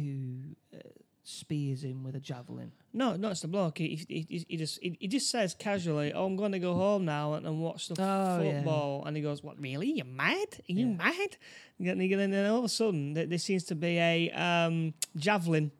[0.71, 0.81] who uh,
[1.23, 2.71] spears him with a javelin?
[2.93, 3.77] No, no, it's the bloke.
[3.77, 6.73] He he, he, he just he, he just says casually, "Oh, I'm going to go
[6.73, 8.53] home now and, and watch the Oh, yeah.
[8.59, 9.59] football." And he goes, "What?
[9.59, 9.91] Really?
[9.91, 10.47] You're mad?
[10.69, 10.93] Are you Yeah.
[10.95, 11.37] mad?"
[11.79, 14.93] And then, and then all of a sudden, there, there seems to be a um,
[15.15, 15.71] javelin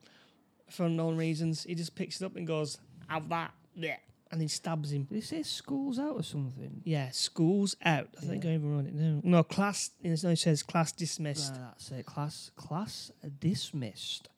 [0.69, 1.63] for unknown reasons.
[1.63, 3.95] He just picks it up and goes, "Have that!" Yeah,
[4.31, 5.03] and he stabs him.
[5.03, 6.81] Did he say school's out or something?
[6.83, 8.09] Yeah, school's out.
[8.21, 9.21] I think I even wrote it down.
[9.23, 9.91] No, class.
[10.03, 11.55] No, it says class dismissed.
[11.55, 12.05] That's it.
[12.05, 14.29] Class class dismissed,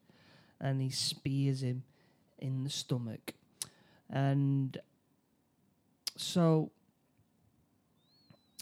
[0.60, 1.84] and he spears him
[2.38, 3.34] in the stomach,
[4.10, 4.78] and
[6.15, 6.71] so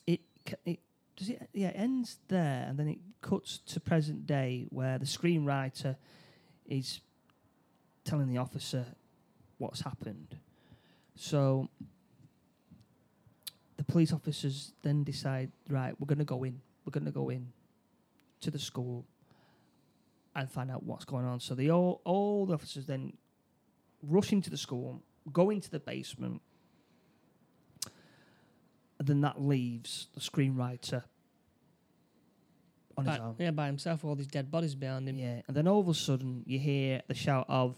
[0.05, 0.21] it
[0.65, 0.79] it
[1.15, 5.05] does it yeah it ends there, and then it cuts to present day where the
[5.05, 5.97] screenwriter
[6.65, 7.01] is
[8.05, 8.85] telling the officer
[9.57, 10.37] what's happened.
[11.17, 11.69] So
[13.77, 16.61] the police officers then decide, right, we're going to go in.
[16.85, 17.51] We're going to go in
[18.41, 19.05] to the school
[20.35, 21.39] and find out what's going on.
[21.39, 23.13] So they all, all the officers then
[24.03, 25.01] rush into the school,
[25.33, 26.41] go into the basement,
[28.99, 31.03] and then that leaves the screenwriter
[32.95, 33.35] on his own.
[33.39, 35.17] yeah, by himself, all these dead bodies behind him.
[35.17, 37.75] Yeah, and then all of a sudden you hear the shout of,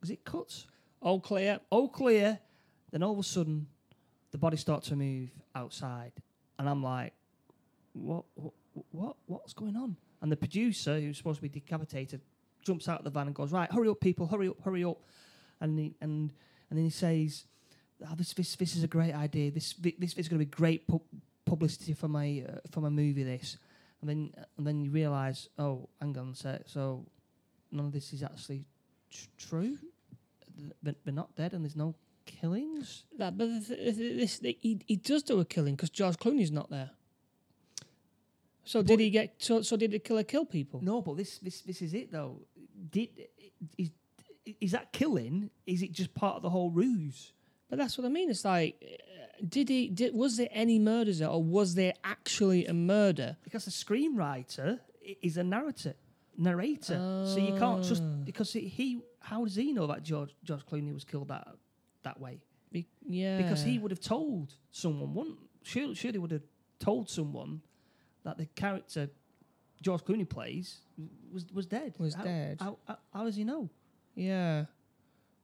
[0.00, 0.66] "Was it cuts?
[1.00, 1.60] All clear.
[1.70, 2.40] All clear."
[2.90, 3.66] Then all of a sudden,
[4.30, 6.12] the body starts to move outside,
[6.58, 7.12] and I'm like,
[7.92, 8.24] "What?
[8.34, 8.54] What?
[8.90, 9.16] What?
[9.26, 12.20] What's going on?" And the producer, who's supposed to be decapitated,
[12.62, 14.26] jumps out of the van and goes, "Right, hurry up, people!
[14.26, 14.60] Hurry up!
[14.62, 14.98] Hurry up!"
[15.60, 16.32] And he, and
[16.70, 17.46] and then he says,
[18.06, 19.50] oh, "This this this is a great idea.
[19.50, 21.02] This thi- this is going to be great pu-
[21.44, 23.22] publicity for my uh, for my movie.
[23.22, 23.58] This."
[24.00, 26.62] And then and then you realise, oh, hang on a sec.
[26.66, 27.04] So
[27.72, 28.64] none of this is actually
[29.10, 29.78] tr- true.
[30.82, 31.94] They're, they're not dead, and there's no
[32.26, 33.04] killings.
[33.18, 36.50] That, but the th- th- this, he, he does do a killing because George Clooney's
[36.52, 36.90] not there.
[38.64, 39.34] So did he get?
[39.38, 40.80] So, so did the killer kill people?
[40.82, 42.42] No, but this this this is it though.
[42.90, 43.08] Did
[43.78, 43.90] is
[44.60, 45.50] is that killing?
[45.66, 47.32] Is it just part of the whole ruse?
[47.70, 48.28] But that's what I mean.
[48.30, 49.88] It's like, uh, did he?
[49.88, 53.36] Did was there any murders there, or was there actually a murder?
[53.42, 54.80] Because the screenwriter
[55.22, 55.94] is a narrator,
[56.36, 57.24] narrator.
[57.26, 58.16] So you can't trust Ah.
[58.24, 59.00] because he.
[59.20, 61.48] How does he know that George George Clooney was killed that
[62.02, 62.40] that way?
[62.70, 65.14] Be- yeah, Because he would have told someone.
[65.14, 66.42] Wouldn't surely, surely would have
[66.78, 67.62] told someone
[68.24, 69.08] that the character
[69.80, 70.78] George Clooney plays
[71.32, 71.94] was was dead.
[71.98, 72.58] Was How- dead.
[72.60, 73.68] How, how, how does he know?
[74.14, 74.66] yeah.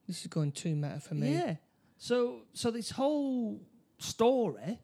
[0.07, 1.33] This is going too meta for me.
[1.33, 1.55] Yeah.
[1.97, 3.59] So so this whole
[3.97, 4.79] story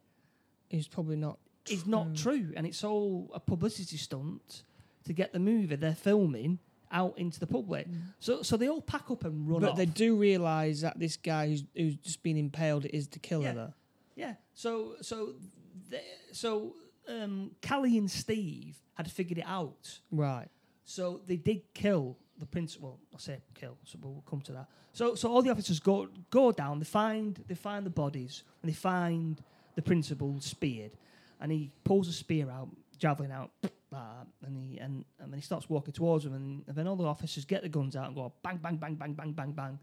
[0.71, 1.37] is probably not.
[1.69, 4.63] is not true, and it's all a publicity stunt
[5.05, 6.57] to get the movie they're filming
[6.91, 7.87] out into the public.
[8.19, 9.77] So so they all pack up and run But off.
[9.77, 13.43] they do realise that this guy who's who's just been impaled is the killer.
[13.43, 13.53] Yeah.
[13.53, 13.73] Though.
[14.15, 14.33] Yeah.
[14.53, 15.33] So so
[15.89, 16.01] they,
[16.31, 16.75] so
[17.07, 19.99] um, Callie and Steve had figured it out.
[20.11, 20.47] Right.
[20.85, 22.99] So they did kill the principal.
[23.13, 24.67] I say kill, so we'll come to that.
[24.93, 26.79] So so all the officers go go down.
[26.79, 29.41] They find they find the bodies and they find
[29.75, 30.91] the principal speared,
[31.39, 32.67] and he pulls a spear out,
[33.01, 36.63] javelin out, that, uh, and he and, and then he starts walking towards them, and,
[36.67, 39.13] and then all the officers get the guns out and go bang bang bang bang
[39.13, 39.79] bang bang bang,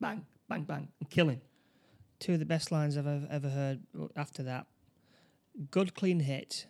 [0.00, 1.40] bang bang bang, and kill him.
[2.18, 3.80] Two of the best lines I've ever, ever heard
[4.16, 4.66] after that.
[5.70, 6.66] Good clean hit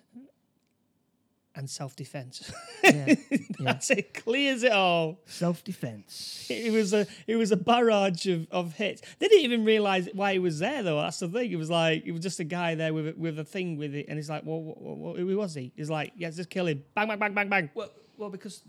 [1.56, 2.52] and self defense.
[2.84, 3.38] Yeah, yeah.
[3.58, 4.14] That's it.
[4.14, 5.18] Clears it all.
[5.26, 6.46] Self defense.
[6.48, 9.02] It was a it was a barrage of, of hits.
[9.18, 11.00] They didn't even realize why he was there though.
[11.00, 11.50] That's the thing.
[11.50, 13.94] It was like it was just a guy there with a, with a thing with
[13.94, 15.72] it, and he's like, well, what, what, who was he?
[15.76, 16.84] He's like, yeah, just kill him.
[16.94, 17.70] Bang, bang, bang, bang, bang.
[17.74, 18.62] Well, well, because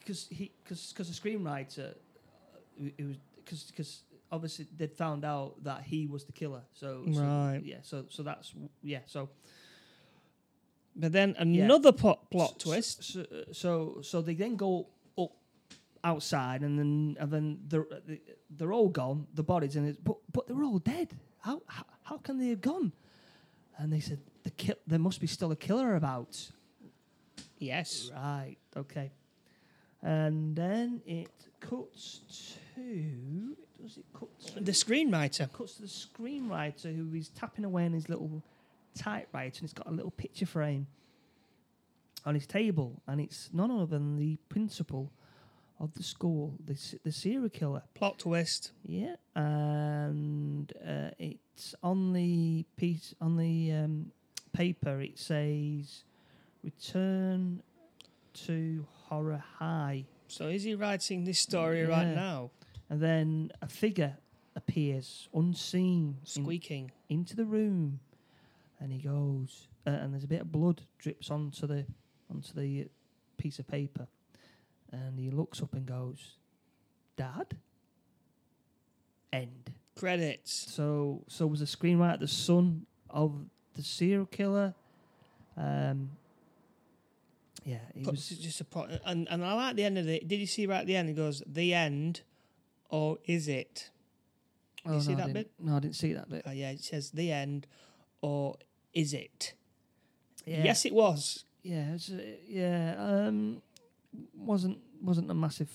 [0.00, 5.62] because he because because the screenwriter, uh, it was because because obviously they'd found out
[5.64, 6.62] that he was the killer.
[6.72, 7.60] So, so Right.
[7.64, 7.78] yeah.
[7.82, 9.00] So so that's yeah.
[9.06, 9.28] So
[10.96, 11.64] But then Yeah.
[11.64, 13.02] another plot plot s- twist.
[13.04, 15.32] So, so so they then go up
[16.02, 17.86] outside, and then and then they're
[18.50, 19.26] they're all gone.
[19.34, 21.16] The bodies and it's but but they're all dead.
[21.38, 22.92] How how, how can they have gone?
[23.78, 24.76] And they said the kill.
[24.86, 26.50] There must be still a killer about.
[27.58, 28.10] Yes.
[28.14, 28.56] Right.
[28.76, 29.12] Okay.
[30.02, 32.20] And then it cuts
[32.74, 33.56] to.
[33.80, 34.28] Does it cut?
[34.54, 35.50] To, The screenwriter.
[35.52, 38.42] cuts to the screenwriter who is tapping away on his little
[38.94, 40.86] typewriter, and it's got a little picture frame
[42.26, 45.10] on his table, and it's none other than the principal
[45.78, 47.82] of the school, the the serial killer.
[47.94, 48.72] Plot twist.
[48.84, 54.12] Yeah, and uh, it's on the piece on the um,
[54.52, 55.00] paper.
[55.00, 56.04] It says,
[56.62, 57.62] "Return
[58.34, 62.50] to Horror High," So is he writing this story right now?
[62.90, 64.16] and then a figure
[64.56, 66.90] appears unseen in- Squeaking.
[67.08, 68.00] into the room,
[68.80, 71.84] and he goes, uh, and there's a bit of blood drips onto the
[72.30, 72.88] onto the
[73.36, 74.06] piece of paper,
[74.92, 76.36] and he looks up and goes,
[77.16, 77.56] "Dad."
[79.32, 79.70] End.
[79.96, 80.52] Credits.
[80.72, 84.74] So so was the screenwriter the son of the serial killer?
[85.56, 86.10] Um,
[87.64, 88.28] yeah, he was.
[88.28, 90.26] just a pro- and and I like the end of it.
[90.26, 91.10] Did you see right at the end?
[91.10, 92.22] It goes the end,
[92.88, 93.90] or is it?
[94.86, 96.42] oh, you see no, that didn't- No, I didn't see that bit.
[96.46, 97.66] Oh yeah, it says the end,
[98.22, 98.56] or
[98.92, 99.54] is it?
[100.46, 100.64] Yeah.
[100.64, 101.44] Yes, it was.
[101.62, 102.94] Yeah, it was, uh, yeah.
[102.98, 103.62] Um,
[104.34, 105.70] wasn't wasn't a massive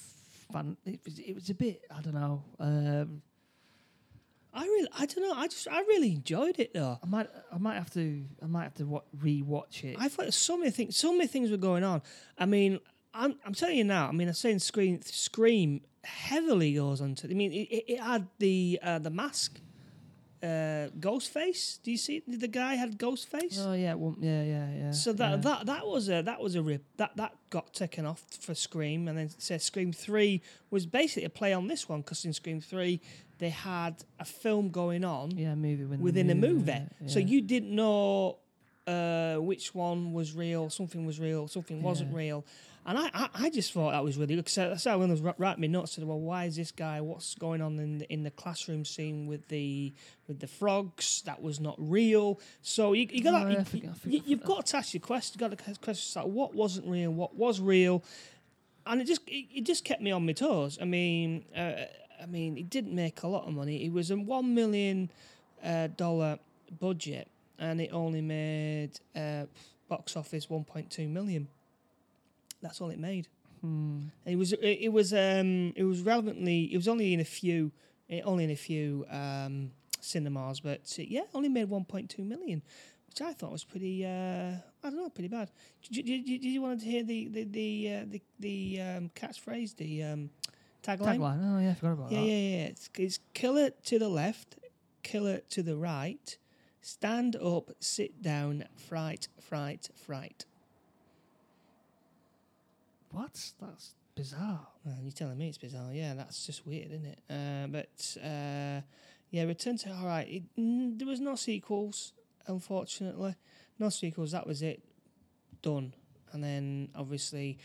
[0.52, 0.78] fan.
[0.86, 1.82] It was it was a bit.
[1.96, 2.44] I don't know.
[2.60, 3.22] Um,
[4.54, 5.34] I really, I don't know.
[5.36, 6.98] I just, I really enjoyed it though.
[7.04, 9.98] I might I might have to I might have to wa- re-watch it.
[10.00, 12.02] I thought so many things, so many things were going on.
[12.38, 12.80] I mean,
[13.14, 14.08] I'm, I'm telling you now.
[14.08, 17.28] I mean, I'm saying Scream, Scream heavily goes onto.
[17.30, 19.60] I mean, it, it, it had the uh, the mask,
[20.46, 21.82] uh, Ghostface.
[21.84, 22.22] Do you see?
[22.28, 23.58] The guy had Ghostface.
[23.66, 24.92] oh yeah, well, yeah, yeah, yeah.
[24.92, 25.36] So that yeah.
[25.38, 29.08] that that was a that was a rip that that got taken off for Scream,
[29.08, 32.62] and then said Scream Three was basically a play on this one because in Scream
[32.62, 33.02] Three
[33.40, 37.20] they had a film going on yeah movie within, within the a movie, yeah, so
[37.20, 38.38] you didn't know
[38.88, 42.18] uh, which one was real, something was real, something wasn't Yeah.
[42.18, 42.46] real,
[42.86, 45.14] and I, I I just thought that was really good because that's how when I
[45.14, 45.94] was wri- writing my notes.
[45.94, 47.02] I said, well, why is this guy?
[47.02, 49.92] What's going on in the, in the classroom scene with the
[50.28, 51.24] with the frogs?
[51.26, 52.40] That was not real.
[52.62, 55.40] So you, you got oh, you, you, you've got to ask your question.
[55.40, 58.04] Got to ask questions like what wasn't real, what was real,
[58.86, 60.78] and it just it, it just kept me on my toes.
[60.80, 61.86] I mean, uh,
[62.22, 63.84] I mean, it didn't make a lot of money.
[63.84, 65.10] It was a one million
[65.64, 66.38] uh, dollar
[66.80, 69.46] budget, and it only made uh,
[69.90, 71.48] box office one point two million.
[72.66, 73.28] That's all it made.
[73.62, 74.00] Hmm.
[74.26, 77.72] It was it, it was um it was relevantly it was only in a few
[78.24, 82.64] only in a few um cinemas, but yeah, only made one point two million,
[83.08, 85.52] which I thought was pretty uh I don't know pretty bad.
[85.92, 89.76] Did, did, did you want to hear the the the uh, the, the um, catchphrase
[89.76, 90.30] the um
[90.84, 91.18] tagline?
[91.20, 91.40] Tagline.
[91.56, 92.26] Oh yeah, I forgot about Yeah, that.
[92.26, 92.66] yeah, yeah.
[92.74, 94.58] It's, it's killer to the left,
[95.04, 96.38] killer to the right.
[96.82, 100.46] Stand up, sit down, fright, fright, fright.
[103.16, 103.52] What?
[103.62, 104.68] That's bizarre.
[104.84, 105.94] Well, you're telling me it's bizarre.
[105.94, 107.20] Yeah, that's just weird, isn't it?
[107.30, 108.82] Uh, but uh,
[109.32, 110.28] yeah, Return to all right.
[110.28, 112.12] It, mm, there was no sequels,
[112.48, 113.36] unfortunately.
[113.80, 114.32] No sequels.
[114.32, 114.84] That was it.
[115.62, 115.94] Done.
[116.34, 117.58] And then obviously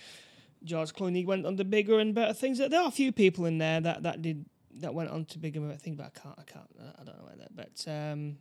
[0.62, 2.58] George Clooney went on to bigger and better things.
[2.58, 4.44] There are a few people in there that, that did
[4.76, 6.38] that went on to bigger and better things, but I can't.
[6.38, 6.70] I can't.
[6.80, 7.56] I don't know where that.
[7.56, 8.36] But um,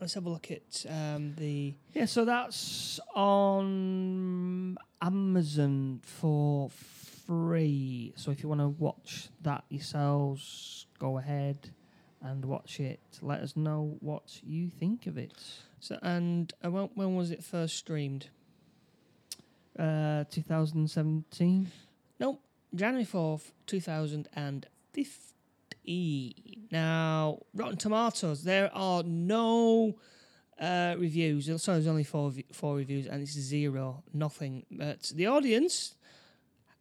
[0.00, 1.74] let's have a look at um, the.
[1.92, 8.12] Yeah, so that's on Amazon for free.
[8.16, 11.70] So if you want to watch that yourselves, go ahead
[12.22, 13.00] and watch it.
[13.20, 15.42] Let us know what you think of it.
[15.80, 18.28] So, and uh, when, when was it first streamed?
[19.78, 21.70] Uh, 2017.
[22.20, 22.40] Nope,
[22.74, 25.33] January 4th, 2015.
[25.86, 29.96] Now, Rotten Tomatoes, there are no
[30.58, 31.46] uh, reviews.
[31.62, 34.64] So there's only four, four reviews, and it's zero, nothing.
[34.70, 35.94] But the audience,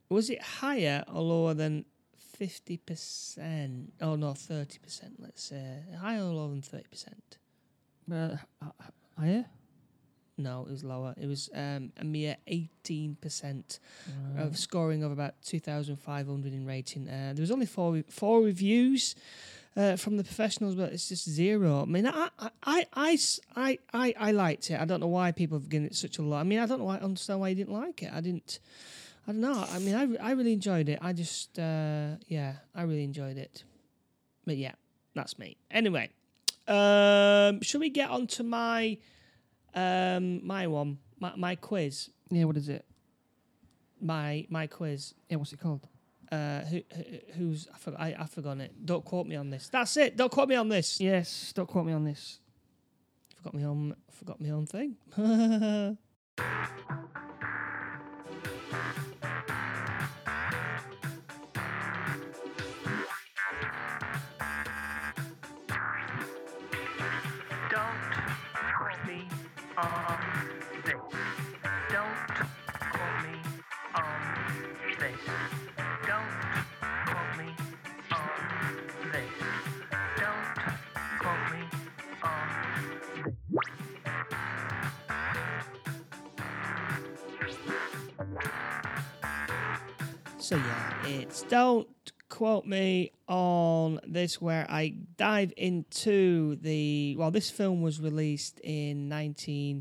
[0.10, 1.86] was it higher or lower than
[2.40, 3.88] 50%?
[4.02, 4.78] Oh, no, 30%,
[5.20, 5.84] let's say.
[6.00, 7.14] Higher or lower than 30%?
[8.12, 8.70] Uh, h- h-
[9.18, 9.46] higher?
[10.38, 11.14] No, it was lower.
[11.16, 13.80] It was um, a mere 18%
[14.36, 14.44] Right.
[14.44, 17.08] of scoring of about 2,500 in rating.
[17.08, 19.16] Uh, there was only four four reviews
[19.76, 21.82] uh, from the professionals, but it's just zero.
[21.84, 22.30] I mean, I,
[22.64, 23.18] I, I,
[23.56, 24.80] I, I, I, liked it.
[24.80, 26.40] I don't know why people have given it such a lot.
[26.42, 26.86] I mean, I don't know.
[26.86, 28.12] Why, I understand why you didn't like it.
[28.14, 28.60] I didn't.
[29.28, 29.66] I don't know.
[29.72, 31.00] I mean, I, I really enjoyed it.
[31.02, 33.64] I just, uh, yeah, I really enjoyed it.
[34.46, 34.74] But yeah,
[35.16, 35.58] that's me.
[35.72, 36.10] Anyway,
[36.68, 38.98] um, should we get on to my,
[39.76, 42.86] um, my one, my, my quiz, yeah, what is it?
[44.02, 45.14] my, my quiz.
[45.30, 45.88] Yeah, what's it called?
[46.34, 48.86] uh, who, who who's I forgot I, I forgot it.
[48.86, 49.70] Don't quote me on this.
[49.70, 50.18] That's it.
[50.18, 51.00] Don't quote me on this.
[51.00, 52.40] Yes, don't quote me on this.
[53.38, 54.96] Forgot me on forgot me on thing.
[90.54, 91.88] so yeah, it's don't
[92.30, 99.10] quote me on this where I dive into the well this film was released in
[99.10, 99.78] 19,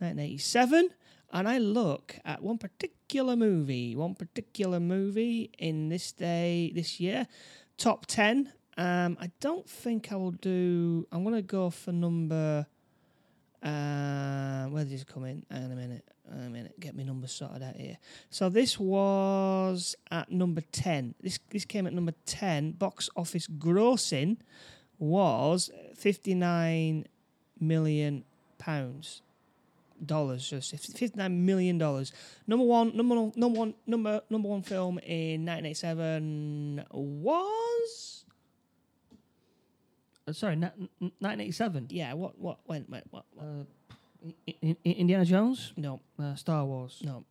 [0.00, 0.90] 1987
[1.32, 7.26] and I look at one particular movie, one particular movie in this day this year,
[7.78, 8.52] top 10.
[8.76, 12.66] Um I don't think I will do I'm going to go for number
[13.62, 15.44] uh, where did this come in?
[15.50, 16.04] Hang on a minute.
[16.28, 16.80] Hang on a minute.
[16.80, 17.98] Get my numbers sorted out here.
[18.30, 21.14] So this was at number ten.
[21.20, 22.72] This this came at number ten.
[22.72, 24.38] Box office grossing
[24.98, 27.06] was fifty nine
[27.60, 28.24] million
[28.58, 29.22] pounds.
[30.04, 32.12] Dollars, just fifty nine million dollars.
[32.48, 38.21] Number one, number number one, number number one film in nineteen eighty seven was
[40.26, 41.88] Uh, sorry, na- n- 1987.
[41.90, 42.12] yeah.
[42.14, 43.24] What what went went what?
[43.34, 43.44] what?
[43.44, 47.00] Uh, Indiana Jones, No, uh, Star Wars.
[47.04, 47.24] No.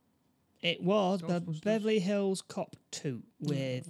[0.61, 1.63] It was Be- Ghostbusters.
[1.63, 3.89] Beverly Hills Cop 2 with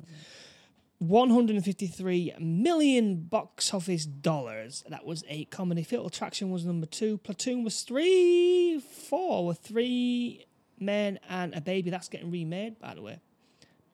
[1.00, 4.84] 153 million box office dollars.
[4.88, 5.82] That was a comedy.
[5.84, 7.18] Fatal Attraction was number two.
[7.18, 8.80] Platoon was three.
[8.80, 10.46] Four were three
[10.80, 11.90] men and a baby.
[11.90, 13.20] That's getting remade, by the way,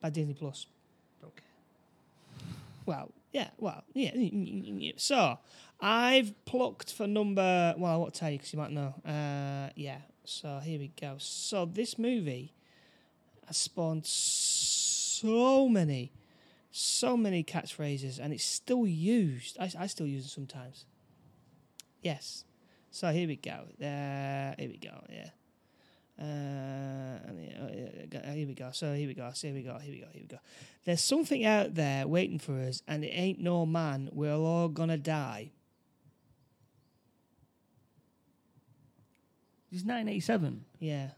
[0.02, 0.66] by Disney Plus.
[1.24, 1.44] Okay.
[2.86, 4.92] Well, yeah, well, yeah.
[4.98, 5.38] So,
[5.80, 7.76] I've plucked for number.
[7.78, 8.96] Well, I won't tell you because you might know.
[9.06, 10.00] Uh, yeah.
[10.26, 11.16] So here we go.
[11.20, 12.56] So this movie
[13.46, 16.12] has spawned so many,
[16.72, 19.58] so many catchphrases, and it's still used.
[19.60, 20.86] I, I still use it sometimes.
[22.02, 22.44] Yes.
[22.90, 23.68] So here we go.
[23.80, 25.04] Uh, here we go.
[25.12, 25.30] Yeah.
[26.20, 28.70] Uh, uh, uh, here we go.
[28.72, 29.30] So here we go.
[29.34, 29.78] So here we go.
[29.78, 30.08] Here we go.
[30.12, 30.40] Here we go.
[30.84, 34.10] There's something out there waiting for us, and it ain't no man.
[34.12, 35.52] We're all gonna die.
[39.70, 40.66] This is 1987.
[40.80, 41.10] Yeah.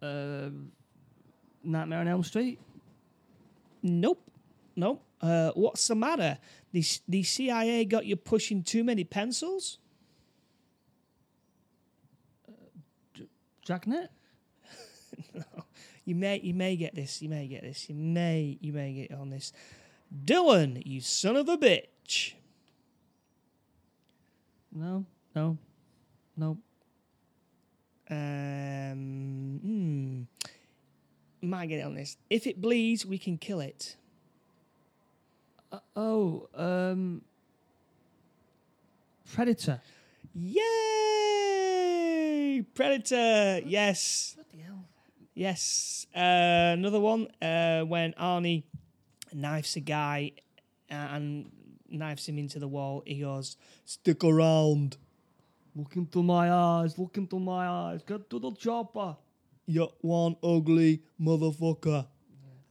[0.00, 0.50] Uh,
[1.64, 2.60] Nightmare on Elm Street.
[3.82, 4.22] Nope.
[4.76, 5.02] Nope.
[5.20, 6.38] Uh, what's the matter?
[6.72, 9.78] The the CIA got you pushing too many pencils?
[13.68, 14.10] Dragnet.
[16.08, 17.20] You may you may get this.
[17.20, 17.86] You may get this.
[17.90, 19.52] You may you may get on this.
[20.24, 22.32] Dillon, you son of a bitch.
[24.72, 25.04] No,
[25.34, 25.58] no,
[26.34, 26.56] no.
[28.08, 31.46] Um, hmm.
[31.46, 32.16] Might get it on this.
[32.30, 33.96] If it bleeds, we can kill it.
[35.70, 37.20] Uh, oh, um,
[39.30, 39.82] Predator.
[40.40, 40.62] Yay!
[42.72, 43.60] Predator.
[43.66, 44.36] Yes.
[45.34, 46.06] Yes.
[46.14, 48.62] Uh, another one uh, when Arnie
[49.34, 50.32] knifes a guy
[50.90, 51.50] uh, and
[51.90, 53.02] knifes him into the wall.
[53.04, 54.96] He goes, "Stick around,
[55.74, 56.98] Look into my eyes.
[56.98, 58.02] Look into my eyes.
[58.06, 59.16] Get to the chopper.
[59.66, 62.06] you one ugly motherfucker."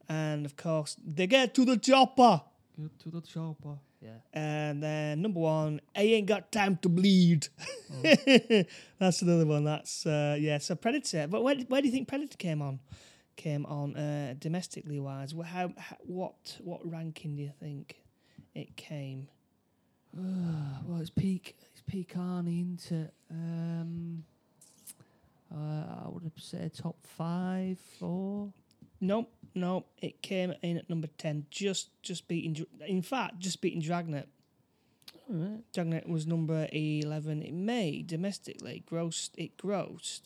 [0.08, 2.42] And of course, they get to the chopper.
[2.80, 3.80] Get to the chopper.
[4.02, 4.18] Yeah.
[4.34, 7.48] And then number one, I ain't got time to bleed.
[9.00, 9.64] That's another one.
[9.64, 10.60] That's uh, yeah.
[10.60, 11.28] So Predator.
[11.28, 12.80] But where, where do you think Predator came on?
[13.36, 15.34] Came on uh, domestically wise.
[15.34, 18.02] How, how what what ranking do you think
[18.54, 19.28] it came?
[20.14, 21.56] well, it's peak.
[21.72, 23.10] It's peak Arnie into.
[23.32, 24.24] Um,
[25.54, 28.52] uh, I would have said top five, four.
[29.00, 29.88] Nope, nope.
[30.02, 32.66] It came in at number ten, just just beating.
[32.86, 34.28] In fact, just beating Dragnet.
[35.30, 35.72] Alright.
[35.74, 37.42] Dragnet was number eleven.
[37.42, 39.32] It made domestically grossed.
[39.38, 40.22] It grossed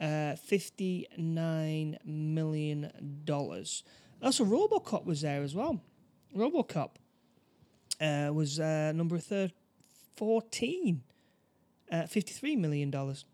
[0.00, 2.90] uh, fifty nine million
[3.24, 3.84] dollars.
[4.22, 5.80] Also, RoboCop was there as well.
[6.36, 6.90] RoboCop
[8.00, 9.50] uh, was uh, number thir-
[10.16, 11.02] fourteen.
[11.92, 13.24] Uh, Fifty-three million dollars.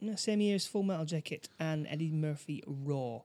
[0.00, 3.20] Yeah, Same year as Full Metal Jacket and Eddie Murphy Raw.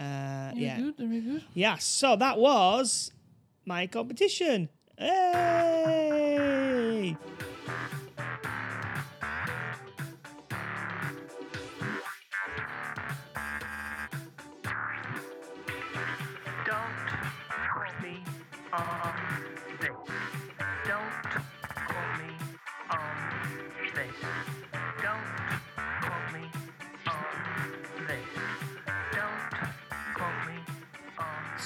[0.00, 0.96] Uh, yeah, good.
[0.96, 1.44] Very good.
[1.52, 3.12] yeah, so that was
[3.66, 4.70] my competition.
[4.96, 6.30] Hey!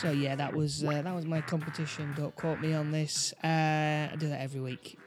[0.05, 2.13] So yeah, that was uh, that was my competition.
[2.15, 3.33] Don't quote me on this.
[3.43, 3.47] Uh,
[4.13, 4.99] I do that every week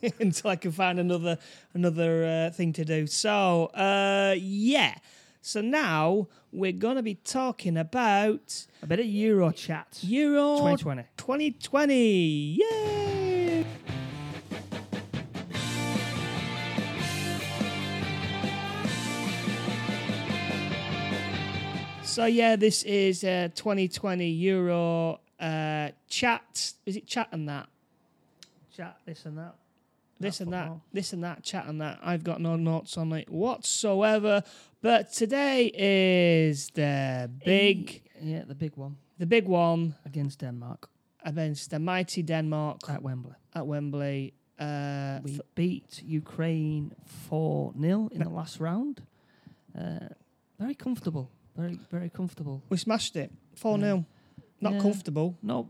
[0.20, 1.38] until I can find another
[1.74, 3.08] another uh, thing to do.
[3.08, 4.94] So uh, yeah.
[5.40, 9.98] So now we're gonna be talking about A bit of Euro chat.
[10.02, 11.02] Euro 2020.
[11.16, 11.94] 2020.
[12.60, 13.05] Yay!
[22.16, 26.72] So yeah, this is uh, 2020 Euro uh, chat.
[26.86, 27.68] Is it chat and that?
[28.74, 29.54] Chat this and that.
[30.18, 31.98] This and that, this and that, chat and that.
[32.02, 34.42] I've got no notes on it whatsoever.
[34.80, 40.88] But today is the big, Yeah, the big one the big one against Denmark
[41.22, 43.34] against the mighty Denmark at Wembley.
[43.54, 44.32] at Wembley.
[44.58, 46.92] Uh, We beat Ukraine
[47.28, 49.02] 4 0 in the last round.
[49.78, 50.08] Uh,
[50.58, 51.30] very comfortable.
[51.56, 52.62] Very, very comfortable.
[52.68, 54.04] we smashed it 4 0.
[54.60, 54.80] Not Yeah.
[54.80, 55.36] comfortable.
[55.42, 55.68] No,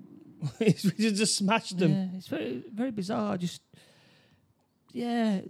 [0.61, 1.91] we just smashed them.
[1.93, 3.39] yeah, it's very, very bizarre.
[3.39, 3.63] Just,
[4.93, 5.41] yeah,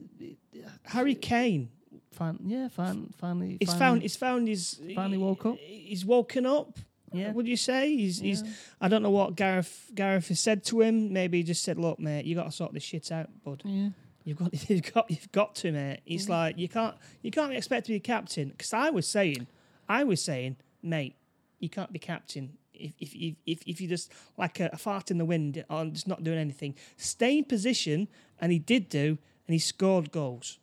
[0.85, 1.71] Harry Kane.
[2.13, 3.57] fin- yeah, fin- finally.
[3.61, 4.03] He's finally, found.
[4.03, 4.81] He's found his.
[4.95, 5.57] finally woke up.
[5.59, 6.79] He's woken up.
[7.13, 7.33] Yeah.
[7.33, 8.19] Would you say he's?
[8.21, 8.43] He's.
[8.43, 8.51] Yeah.
[8.81, 11.13] I don't know what Gareth Gareth has said to him.
[11.13, 13.63] Maybe he just said, "Look, mate, you got to sort this shit out, bud.
[13.65, 13.91] Yeah.
[14.25, 16.01] You've got, you've got, you've got to, mate.
[16.07, 18.49] It's like you can't, you can't expect to be a captain.
[18.49, 19.47] Because I was saying,
[19.89, 21.17] I was saying, mate,
[21.59, 23.15] you can't be captain if if
[23.47, 26.39] if if, you're just like a, a fart in the wind or just not doing
[26.39, 26.75] anything.
[26.97, 28.09] Stay in position,
[28.41, 30.59] and he did do, and he scored goals.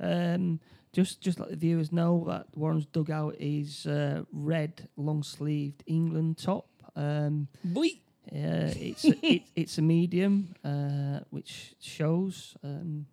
[0.00, 0.60] Um,
[0.92, 6.68] just, just let the viewers know that Warren's dugout is uh, red, long-sleeved England top.
[6.94, 7.88] Um, Boy.
[8.32, 12.56] Uh, it's a, it, it's a medium, uh, which shows.
[12.62, 13.06] Um,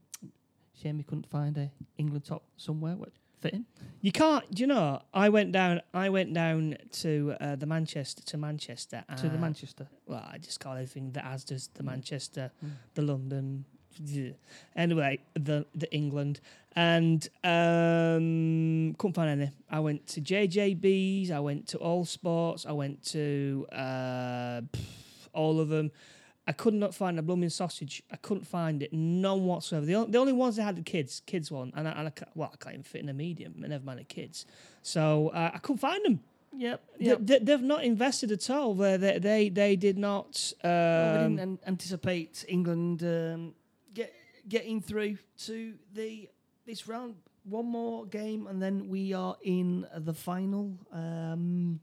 [0.80, 3.10] shame we couldn't find a England top somewhere what
[3.42, 3.66] fitting.
[4.02, 4.50] You can't.
[4.54, 5.02] Do you know?
[5.14, 5.82] I went down.
[5.94, 9.88] I went down to uh, the Manchester to Manchester to the uh, Manchester.
[10.08, 11.88] Well, I just call everything the Asda's, the Mm.
[11.88, 12.70] Manchester, Mm.
[12.96, 13.66] the London.
[14.04, 14.32] yeah.
[14.76, 16.40] Anyway, the the England
[16.76, 19.52] and um, couldn't find any.
[19.70, 21.30] I went to JJB's.
[21.32, 22.66] I went to All Sports.
[22.66, 24.62] I went to uh,
[25.34, 25.92] all of them.
[26.48, 28.02] I could not find a blooming sausage.
[28.12, 28.92] I couldn't find it.
[28.92, 29.86] None whatsoever.
[29.86, 32.12] The, only, the only ones that had the kids, kids one, and I, and I
[32.36, 34.46] well, I can't even fit in a medium, and never mind the kids.
[34.82, 36.20] So uh, I couldn't find them.
[36.58, 36.82] Yep.
[37.00, 37.20] They- yep.
[37.22, 38.74] They, they've not invested at all.
[38.74, 40.52] They they they, they did not.
[40.64, 43.54] Well, we Um, didn't an- anticipate England um,
[43.94, 44.12] get
[44.50, 46.28] getting through to the
[46.66, 47.16] this round.
[47.44, 50.74] One more game, and then we are in the final.
[50.92, 51.80] Um,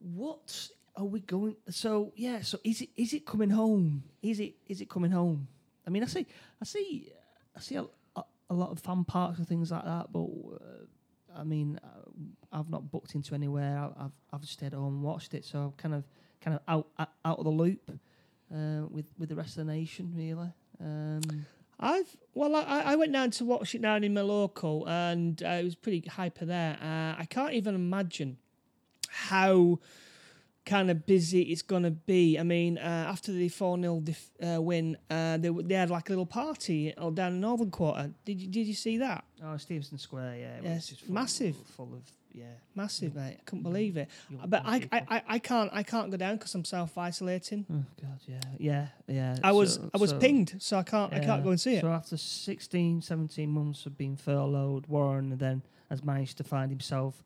[0.00, 1.56] what are we going?
[1.70, 2.42] So yeah.
[2.42, 4.04] So is it is it coming home?
[4.22, 5.48] Is it is it coming home?
[5.86, 6.26] I mean, I see
[6.60, 7.08] I see
[7.56, 7.86] I see a,
[8.16, 10.22] a, a lot of fan parks and things like that, but.
[10.24, 10.84] Uh,
[11.34, 13.78] I mean, uh, I've not booked into anywhere.
[13.78, 16.04] I- I've I've stayed at home and watched it, so I'm kind of
[16.42, 17.90] kind of out out, out of the loop
[18.54, 20.52] uh, with with the rest of the nation, really.
[20.78, 21.22] Um,
[21.80, 25.48] I've well, I, I went down to watch it down in my local, and uh,
[25.48, 26.76] it was pretty hyper there.
[26.82, 28.36] Uh, I can't even imagine
[29.08, 29.78] how
[30.64, 32.38] kind of busy it's gonna be.
[32.38, 36.08] I mean, uh, after the four 0 dif- uh, win, uh, they they had like
[36.08, 38.10] a little party down in Northern Quarter.
[38.24, 39.24] Did you did you see that?
[39.44, 41.56] oh, Stevenson Square, yeah, it Yes, was full, massive.
[41.76, 42.02] full of
[42.34, 42.44] yeah.
[42.74, 43.36] Massive, mate.
[43.40, 44.08] I couldn't believe it.
[44.30, 45.00] You want But I, I.
[45.16, 47.66] I, I can't I can't go down because I'm self isolating.
[47.70, 49.36] Oh god, yeah, yeah, yeah.
[49.44, 51.74] I was So- I was so- pinged, so I can't I can't go and see
[51.74, 51.80] it.
[51.82, 57.22] So after 16, 17 months of being furloughed, Warren then has managed to find himself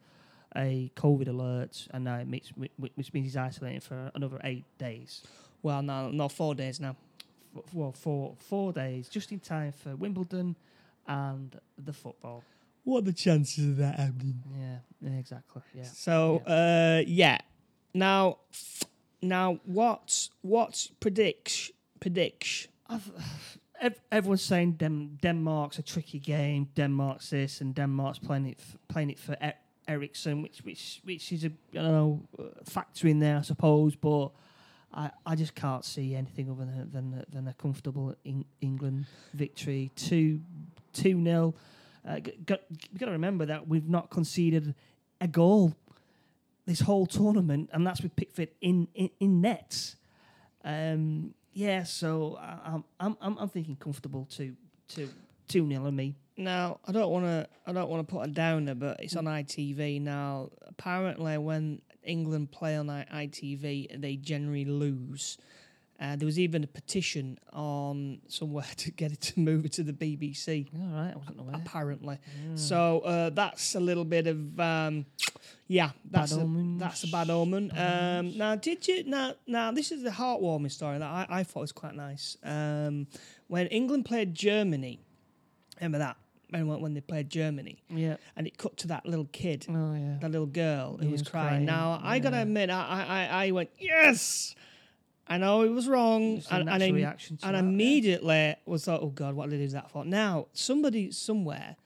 [0.57, 2.50] a COVID alert, and now it makes,
[2.96, 5.22] which means he's isolating for another eight days.
[5.62, 6.96] Well, no, not four days now.
[7.57, 10.57] F- Well, for four days, just in time for Wimbledon
[11.07, 12.42] and the football.
[12.84, 14.42] What are the chances of that happening?
[14.59, 15.62] Yeah, yeah exactly.
[15.74, 15.84] Yeah.
[15.84, 17.38] So uh, yeah.
[17.94, 18.38] Now,
[19.22, 22.68] now what what predicts predicts?
[24.11, 26.68] Everyone's saying Dem- Denmark's a tricky game.
[26.74, 31.32] Denmark's this, and Denmark's playing it f- playing it for e- Eriksen, which which which
[31.32, 33.95] is a I don't know uh, factor in there, I suppose.
[33.97, 34.30] But
[34.93, 38.14] I, I just can't see anything other than than, than a comfortable
[38.61, 39.91] England victory.
[39.97, 40.41] Two
[40.93, 41.55] two nil.
[42.07, 42.61] Uh, g- got,
[42.97, 44.74] got to remember that we've not conceded
[45.20, 45.74] a goal
[46.64, 49.97] this whole tournament, and that's with Pickford in in, in nets.
[50.64, 54.55] Um, yeah, so I, I'm I'm I'm I'm thinking comfortable to
[54.89, 55.09] to
[55.49, 56.16] two nil on me.
[56.37, 57.49] Now, I don't want to.
[57.66, 60.51] I don't want to put a downer, but it's on ITV now.
[60.66, 65.39] Apparently, when England play on ITV, they generally lose.
[65.99, 69.82] Uh, there was even a petition on somewhere to get it to move it to
[69.82, 70.66] the BBC.
[70.78, 71.55] All right, I wasn't aware.
[71.57, 72.59] Apparently, Mm.
[72.59, 75.07] so uh, that's a little bit of um,
[75.68, 75.93] yeah.
[76.11, 76.80] That's Bad a, omens.
[76.80, 77.68] that's a bad omen.
[77.68, 79.37] Bad Um, now, did you now?
[79.47, 82.37] Now, this is the heartwarming story that I, I thought was quite nice.
[82.43, 83.07] Um,
[83.49, 85.01] when England played Germany,
[85.80, 86.18] remember that
[86.62, 88.16] when when they played Germany, yeah.
[88.36, 90.18] and it cut to that little kid, Oh yeah.
[90.20, 91.48] that little girl who was, was crying.
[91.48, 94.54] crying, Now, I gotta admit, I, I I- I went yes.
[95.28, 97.59] I know it was wrong, It's and, and, I, and that, yeah.
[97.59, 101.76] immediately was like, "Oh God, what did I do that for?" Now, somebody somewhere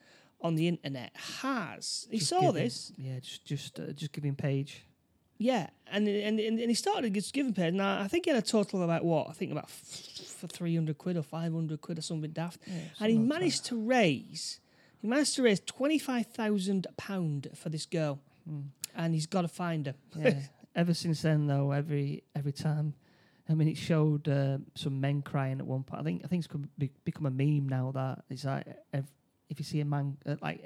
[0.41, 1.11] on the internet
[1.41, 4.83] has he Just saw him- this, Yeah, just just uh, just give him page.
[5.41, 7.73] Yeah, and and and, and he started giving pairs.
[7.73, 10.47] Now, I think he had a total of about what I think about f- for
[10.47, 12.59] three hundred quid or five hundred quid or something daft,
[12.99, 14.59] and he managed to raise
[15.01, 18.61] he managed to raise twenty five thousand pound for this girl, Hmm.
[18.95, 19.95] and he's got to find her.
[20.15, 20.39] Yeah.
[20.75, 22.93] Ever since then, though, every every time,
[23.49, 26.01] I mean, it showed uh, some men crying at one point.
[26.01, 26.69] I think I think it's could
[27.03, 27.91] become a meme now.
[27.91, 29.05] That it's like if,
[29.49, 30.63] if you see a man uh, like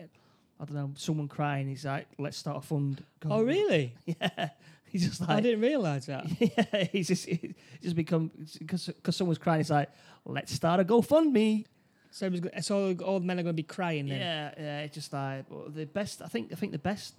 [0.59, 3.03] I don't know someone crying, he's like, let's start a fund.
[3.19, 3.93] Go- Oh, really?
[4.05, 4.49] Yeah.
[4.85, 6.25] He's just like, I didn't realise that.
[6.39, 6.83] yeah.
[6.85, 9.59] He's just he's just become because because someone's crying.
[9.59, 9.89] He's like,
[10.23, 11.65] let's start a GoFundMe.
[12.11, 14.21] So, was, so all, men are going to be crying then.
[14.21, 14.79] Yeah, yeah.
[14.81, 16.21] It's just like but the best.
[16.21, 17.15] I think I think the best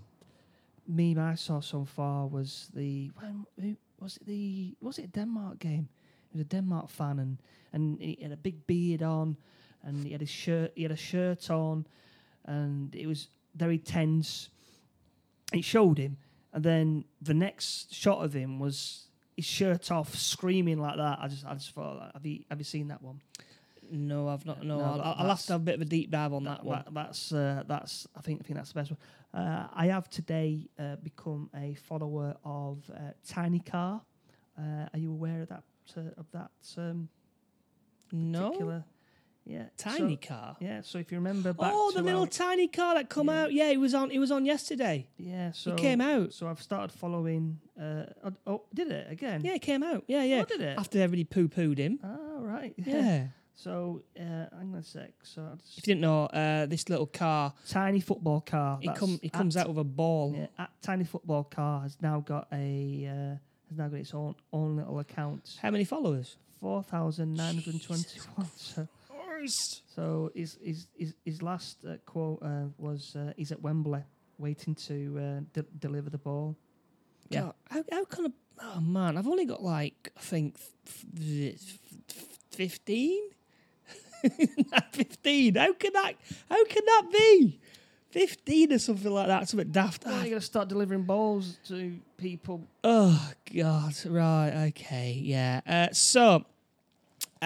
[0.89, 5.09] meme I saw so far was the when who was it the was it a
[5.09, 5.89] Denmark game?
[6.31, 7.39] He was a Denmark fan and
[7.75, 9.37] and he had a big beard on
[9.83, 11.87] and he had his shirt he had a shirt on
[12.47, 14.49] and it was very tense.
[15.53, 16.17] It showed him
[16.57, 21.19] and then the next shot of him was his shirt off, screaming like that.
[21.21, 23.21] I just I just thought, have you have you seen that one?
[23.93, 24.65] No, I've not.
[24.65, 26.59] No, No, I'll, I'll have to have a bit of a deep dive on that,
[26.59, 26.83] that, one.
[26.87, 29.45] that- that's uh, that's I think I think that's the best one.
[29.45, 34.01] Uh, I have today uh, become a follower of uh, Tiny Car.
[34.59, 35.63] Uh, are you aware of that
[35.95, 37.11] uh, of that um,
[38.13, 38.85] no, particular?
[39.49, 40.57] Yeah, tiny So, car.
[40.61, 43.29] yeah, so if you remember back Oh, to the little our- tiny car that come
[43.29, 43.43] Yeah.
[43.45, 43.53] out.
[43.53, 44.11] Yeah, it was on.
[44.11, 45.07] It was on yesterday.
[45.19, 46.33] yeah, so He came out.
[46.33, 47.61] So I've started following.
[47.81, 49.43] Uh, oh, oh, did it again?
[49.45, 50.03] Yeah, it came out.
[50.09, 50.43] Yeah, yeah.
[50.43, 50.77] Oh, did it?
[50.77, 52.01] After everybody poo pooed him.
[52.03, 52.75] Oh, right.
[52.85, 53.29] Yeah.
[53.55, 55.13] So uh, hang on a sec.
[55.23, 58.79] So If you didn't know, uh, this little car, tiny football car.
[58.83, 60.35] it come it comes out with a ball.
[60.37, 63.37] Yeah, Tiny Football Car has now got a uh,
[63.71, 65.57] has now got its own own little account.
[65.63, 66.37] How many followers?
[66.61, 68.47] Four thousand nine hundred twenty-one.
[68.57, 68.89] So,
[69.49, 74.03] so his his his, his last uh, quote uh, was uh, he's at Wembley
[74.39, 76.57] waiting to uh, de- deliver the ball.
[77.29, 77.41] Yeah.
[77.41, 78.31] God, how, how can I?
[78.63, 80.57] Oh man, I've only got like I think
[82.51, 83.23] fifteen.
[84.93, 85.55] fifteen.
[85.55, 86.15] How can that?
[86.49, 87.61] How can that be?
[88.11, 89.49] Fifteen or something like that.
[89.49, 90.05] Something daft.
[90.07, 92.63] Oh, you're gonna start delivering balls to people.
[92.83, 93.95] Oh God!
[94.07, 94.69] Right.
[94.69, 95.21] Okay.
[95.23, 95.61] Yeah.
[95.67, 96.45] Uh, so,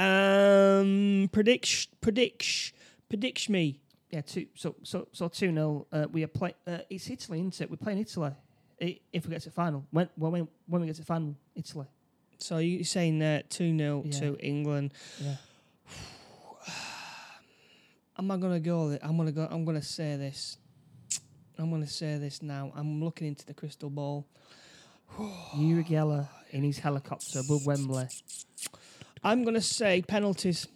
[0.00, 2.72] um, predict, predict,
[3.08, 3.80] predict me.
[4.10, 4.46] Yeah, two.
[4.54, 6.54] So so so two 0 uh, We are play.
[6.66, 7.70] Uh, it's Italy, isn't it?
[7.70, 8.32] We're playing Italy.
[8.82, 11.86] I- If we get to final, when when when we get to final, Italy.
[12.38, 14.20] So you're saying uh, two 0 Yeah.
[14.20, 14.94] to England.
[15.20, 15.36] Yeah.
[18.18, 18.98] Am I gonna go?
[19.02, 19.46] I'm gonna go.
[19.50, 20.56] I'm gonna say this.
[21.58, 22.72] I'm gonna say this now.
[22.74, 24.26] I'm looking into the crystal ball.
[25.56, 28.08] Uri Geller in his helicopter above Wembley.
[29.22, 30.66] I'm gonna say penalties.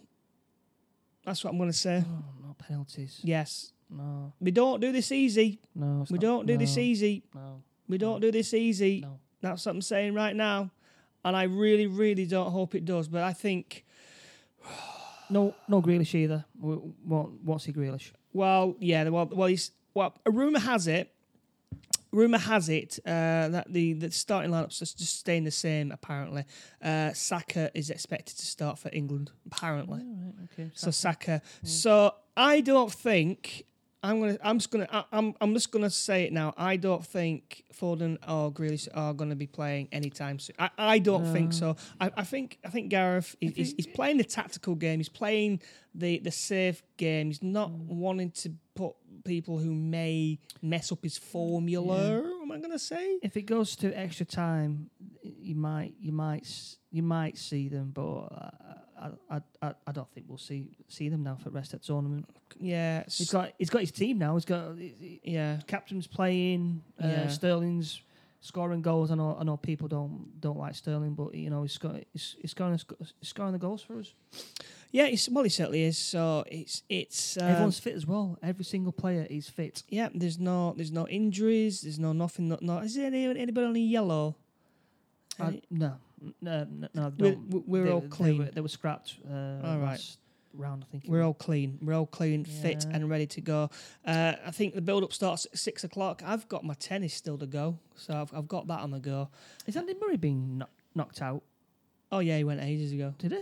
[1.25, 2.03] That's what I'm gonna say.
[2.07, 3.19] Oh, no penalties.
[3.23, 3.71] Yes.
[3.89, 5.59] No, We don't do this easy.
[5.75, 6.05] no.
[6.09, 7.23] We not- don't do this easy.
[7.33, 9.01] No, We don't do this easy.
[9.01, 9.19] no.
[9.41, 10.71] That's what I'm saying right now.
[11.23, 13.07] And I really, really don't hope it does.
[13.07, 13.85] But I think,
[15.29, 16.45] No, no Grealish either.
[16.59, 18.11] Won't, won't Grealish.
[18.33, 21.11] well, yeah, well, well, he's, well, a rumor has it.
[22.15, 25.91] Rumor has it uh, that the, the starting lineup's are just staying the same.
[25.91, 26.45] Apparently,
[26.81, 29.31] uh, Saka is expected to start for England.
[29.45, 30.01] Apparently,
[30.45, 30.71] okay.
[30.73, 31.41] so Saka.
[31.63, 33.65] So I don't think
[34.05, 34.37] I'm gonna.
[34.43, 34.87] I'm just gonna.
[34.91, 35.33] I, I'm.
[35.41, 36.53] I'm just gonna say it now.
[36.57, 40.55] I don't think Foden or Grealish are gonna be playing anytime soon.
[40.59, 41.75] I, I don't think so.
[41.99, 42.59] I, I think.
[42.63, 43.35] I think Gareth.
[43.41, 44.99] Is, he's, he's playing the tactical game.
[44.99, 45.59] He's playing
[45.95, 47.27] the the safe game.
[47.27, 52.21] He's not wanting to put people who may mess up his formula.
[52.41, 53.17] Am I gonna say?
[53.23, 54.89] if it goes to extra time,
[55.23, 56.47] you might you might
[56.91, 58.27] you might see them, but
[58.97, 61.81] I, I, I, I don't think we'll see see them now for the rest of
[61.81, 62.29] the tournament.
[62.59, 63.03] Yeah.
[63.05, 64.35] He's got he's got his team now.
[64.35, 64.75] He's got
[65.23, 65.59] Yeah.
[65.67, 66.81] captain's playing.
[67.03, 67.27] Uh, Yeah.
[67.27, 68.01] Sterling's
[68.41, 69.09] scoring goals.
[69.11, 72.35] I know I know people don't don't like Sterling, but you know he's got he's,
[72.39, 74.13] he's scoring he's scoring the goals for us.
[74.95, 75.07] Yeah.
[75.07, 75.97] It's, well, he certainly is.
[75.97, 77.37] So it's it's.
[77.37, 78.37] Um, Everyone's fit as well.
[78.41, 79.83] Every single player is fit.
[79.89, 81.81] Yeah, there's no there's no injuries.
[81.81, 82.47] There's no nothing.
[82.49, 84.35] No, no is there any, anybody on the yellow?
[85.39, 85.95] I, Any- no,
[86.41, 87.67] no, no, no We're- don't.
[87.67, 88.37] we're they, all they clean.
[88.37, 89.17] were, they were scrapped.
[89.29, 89.33] Uh,
[89.67, 89.99] All right.
[89.99, 90.17] last
[90.53, 91.03] round, I think.
[91.03, 91.77] it we're all clean.
[91.81, 92.95] We're all clean, fit, Yeah.
[92.95, 93.69] and ready to go.
[94.07, 96.21] Uh, I think the build up starts at six o'clock.
[96.25, 99.27] I've got my tennis still to go, so I've, I've got that on the go.
[99.67, 101.43] Is Andy Murray being kno- knocked out?
[102.13, 103.13] Oh yeah, he went ages ago.
[103.17, 103.41] Did he?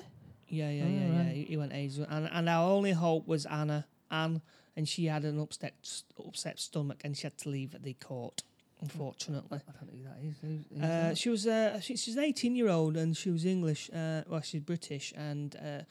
[0.54, 1.18] Yeah, yeah, yeah, yeah.
[1.18, 1.36] right.
[1.36, 2.06] He, he went ago.
[2.10, 4.42] and and our only hope was Anna, Anne,
[4.76, 5.74] and she had an upset
[6.20, 8.44] upset stomach, and she had to leave the court.
[8.82, 9.62] Unfortunately.
[9.68, 10.66] I don't know who that is.
[10.76, 11.18] Uh, that?
[11.18, 13.90] she was uh, she, she's an 18 year old and she was English.
[13.90, 15.84] Uh, well, she's British and uh,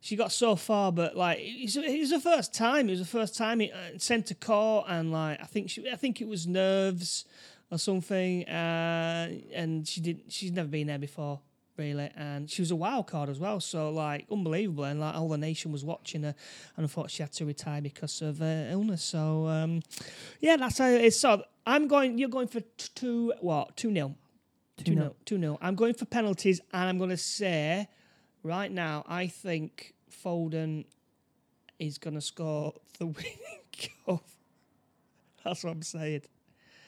[0.00, 2.88] she got so far, but like it was, it was the first time.
[2.88, 5.90] It was the first time it uh, sent to court, and like I think she,
[5.90, 7.24] I think it was nerves
[7.70, 8.48] or something.
[8.48, 10.22] Uh, and she did.
[10.28, 11.40] She's never been there before.
[11.78, 15.28] Really, and she was a wild card as well, so like unbelievable, and like all
[15.28, 16.34] the nation was watching her,
[16.76, 19.02] and I thought she had to retire because of uh, illness.
[19.04, 19.82] So um,
[20.40, 21.20] yeah, that's how it is.
[21.20, 22.18] So I'm going.
[22.18, 23.76] You're going for t- two what?
[23.76, 24.16] Two nil.
[24.84, 25.14] Two nil.
[25.24, 25.56] Two nil.
[25.60, 27.88] I'm going for penalties, and I'm going to say
[28.42, 29.04] right now.
[29.06, 30.84] I think Foden
[31.78, 33.38] is going to score the winning
[34.04, 34.22] goal.
[35.44, 36.22] That's what I'm saying.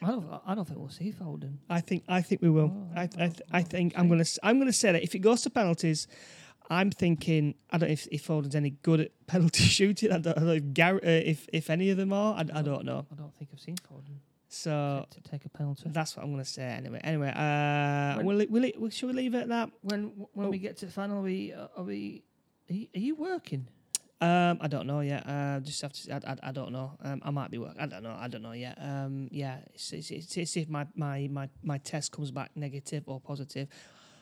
[0.02, 0.26] I don't.
[0.46, 1.56] I don't think we'll see Foden.
[1.68, 2.04] I think.
[2.08, 2.72] I think we will.
[2.74, 3.02] Oh, I.
[3.02, 4.40] I, th- I think I'm going to.
[4.42, 6.06] I'm going to say that if it goes to penalties.
[6.72, 10.12] I'm thinking I don't know if, if Foden's any good at penalty shooting.
[10.12, 10.98] I don't, I don't know if, uh,
[11.30, 12.34] if if any of them are.
[12.36, 13.04] I, I don't know.
[13.10, 15.82] I don't think I've seen Foden So to, take a penalty.
[15.90, 17.00] that's what I'm going to say anyway.
[17.02, 19.70] Anyway, uh, will it, will it, should we leave it at that?
[19.82, 20.50] When when Oh.
[20.50, 22.22] we get to the final, are we uh, are we?
[22.70, 23.66] Are you, are you working?
[24.22, 25.26] Um, I don't know yet.
[25.26, 26.14] Uh, just have to.
[26.14, 26.92] I, I, I don't know.
[27.02, 27.76] Um, I might be work.
[27.78, 28.14] I don't know.
[28.18, 28.76] I don't know yet.
[28.78, 33.04] Um, yeah, it's, it's, it's, it's if my, my, my, my test comes back negative
[33.06, 33.68] or positive,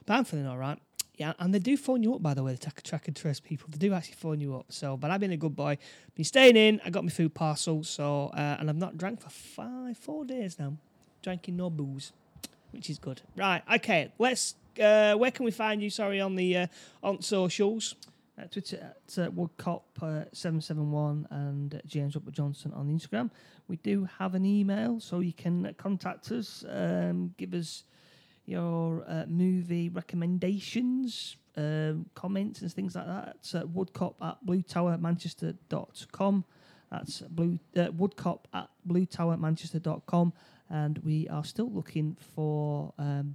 [0.07, 0.79] but I'm feeling all right.
[1.17, 2.53] Yeah, and they do phone you up by the way.
[2.53, 4.67] The track, track and trace people, they do actually phone you up.
[4.69, 5.77] So, but I've been a good boy.
[6.15, 6.81] Been staying in.
[6.85, 7.83] I got my food parcel.
[7.83, 10.75] So, uh, and I've not drank for five, four days now.
[11.23, 12.13] Drinking no booze,
[12.71, 13.21] which is good.
[13.37, 13.63] Right.
[13.75, 14.13] Okay.
[14.19, 14.55] Let's.
[14.81, 15.91] Uh, where can we find you?
[15.91, 16.67] Sorry, on the uh,
[17.03, 17.97] on socials.
[18.39, 23.31] Uh, Twitter at uh, Woodcop uh, and James Upper Johnson on Instagram.
[23.67, 27.83] We do have an email, so you can contact us, um, give us
[28.47, 33.37] your uh, movie recommendations, um, comments, and things like that.
[33.53, 36.45] Uh, Woodcop at BlueTowerManchester.com.
[36.93, 40.33] That's blue uh, Woodcop at BlueTowerManchester.com,
[40.71, 43.35] and we are still looking for um,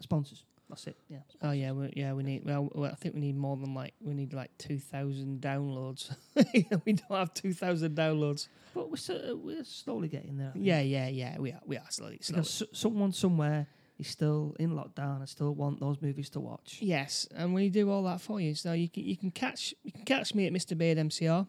[0.00, 0.44] sponsors.
[0.74, 0.96] That's it.
[1.08, 1.18] Yeah.
[1.40, 2.12] Oh yeah, we, yeah.
[2.14, 2.44] We need.
[2.44, 6.14] Well, well, I think we need more than like we need like two thousand downloads.
[6.84, 8.48] we don't have two thousand downloads.
[8.74, 10.52] But we're, so, we're slowly getting there.
[10.56, 11.38] Yeah, yeah, yeah.
[11.38, 11.60] We are.
[11.64, 12.18] We are slowly.
[12.22, 12.42] slowly.
[12.42, 13.68] Because someone somewhere
[13.98, 16.78] is still in lockdown and still want those movies to watch.
[16.80, 18.56] Yes, and we do all that for you.
[18.56, 21.46] So you can you can catch you can catch me at Mr Beard MCR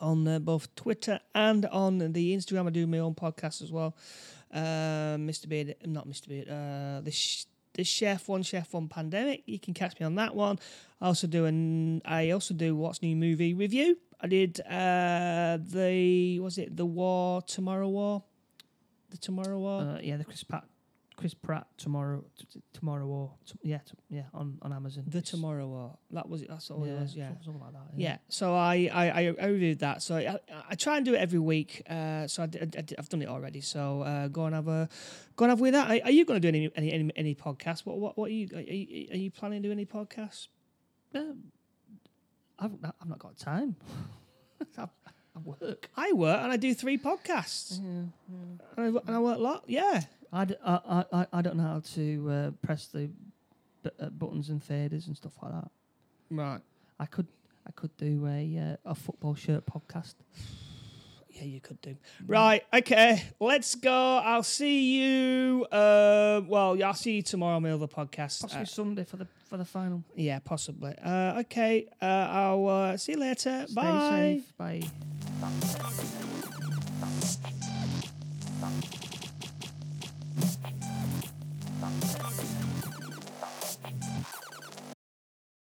[0.00, 2.66] on uh, both Twitter and on the Instagram.
[2.66, 3.94] I do my own podcast as well.
[4.52, 6.48] Uh, Mr Beard, not Mr Beard.
[6.48, 7.44] Uh, the sh-
[7.78, 9.44] the chef one chef one pandemic.
[9.46, 10.58] You can catch me on that one.
[11.00, 13.96] I also do an I also do what's new movie review.
[14.20, 18.24] I did uh, the was it the War Tomorrow War,
[19.10, 19.80] the Tomorrow War.
[19.82, 20.64] Uh, yeah, the Chris Pratt,
[21.18, 25.02] Chris Pratt tomorrow, t- t- tomorrow or t- yeah, t- yeah, on, on Amazon.
[25.08, 25.98] the It's- Tomorrow War.
[26.12, 26.48] That was it.
[26.48, 27.16] That's all yeah, it was.
[27.16, 27.28] Yeah.
[27.44, 27.80] something- like that.
[27.96, 30.00] Yeah, so I, I, I, I reviewed that.
[30.00, 30.38] So I,
[30.70, 31.82] I try and do it every week.
[31.90, 33.60] Uh, so I, I, have done it already.
[33.60, 34.88] So uh, go and have a
[35.34, 35.90] go and have with that.
[35.90, 37.84] Are, are you going to do any any any, any podcasts?
[37.84, 40.46] What what what are you are you, are you planning to do any podcasts?
[41.16, 41.50] Um,
[42.60, 43.74] I've, I've not got time.
[44.78, 44.88] I've,
[45.44, 45.88] work.
[45.96, 47.78] I work and I do three podcasts.
[47.78, 48.12] And,
[48.76, 49.64] I, and I work a lot.
[49.66, 50.02] Yeah.
[50.32, 53.08] I, d- I, I, I- I don't know how to uh, press the
[53.82, 55.70] b- uh, buttons and faders and stuff like that.
[56.30, 56.60] Right.
[57.00, 57.26] I could
[57.66, 60.14] I could do a uh, a football shirt podcast.
[61.30, 61.94] Yeah, you could do.
[62.26, 62.64] Right.
[62.74, 63.22] Okay.
[63.38, 63.92] Let's go.
[64.24, 65.66] I'll see you.
[65.70, 68.40] Uh, well, yeah, I'll see you tomorrow on my other podcast.
[68.40, 70.02] Possibly Uh, Sunday for the for the final.
[70.16, 70.96] yeah, possibly.
[71.00, 71.86] Uh, okay.
[72.02, 73.66] Uh, I'll uh, see you later.
[73.68, 74.42] Stay Bye.
[74.42, 74.56] safe.
[74.58, 74.82] Bye.
[81.86, 82.77] った。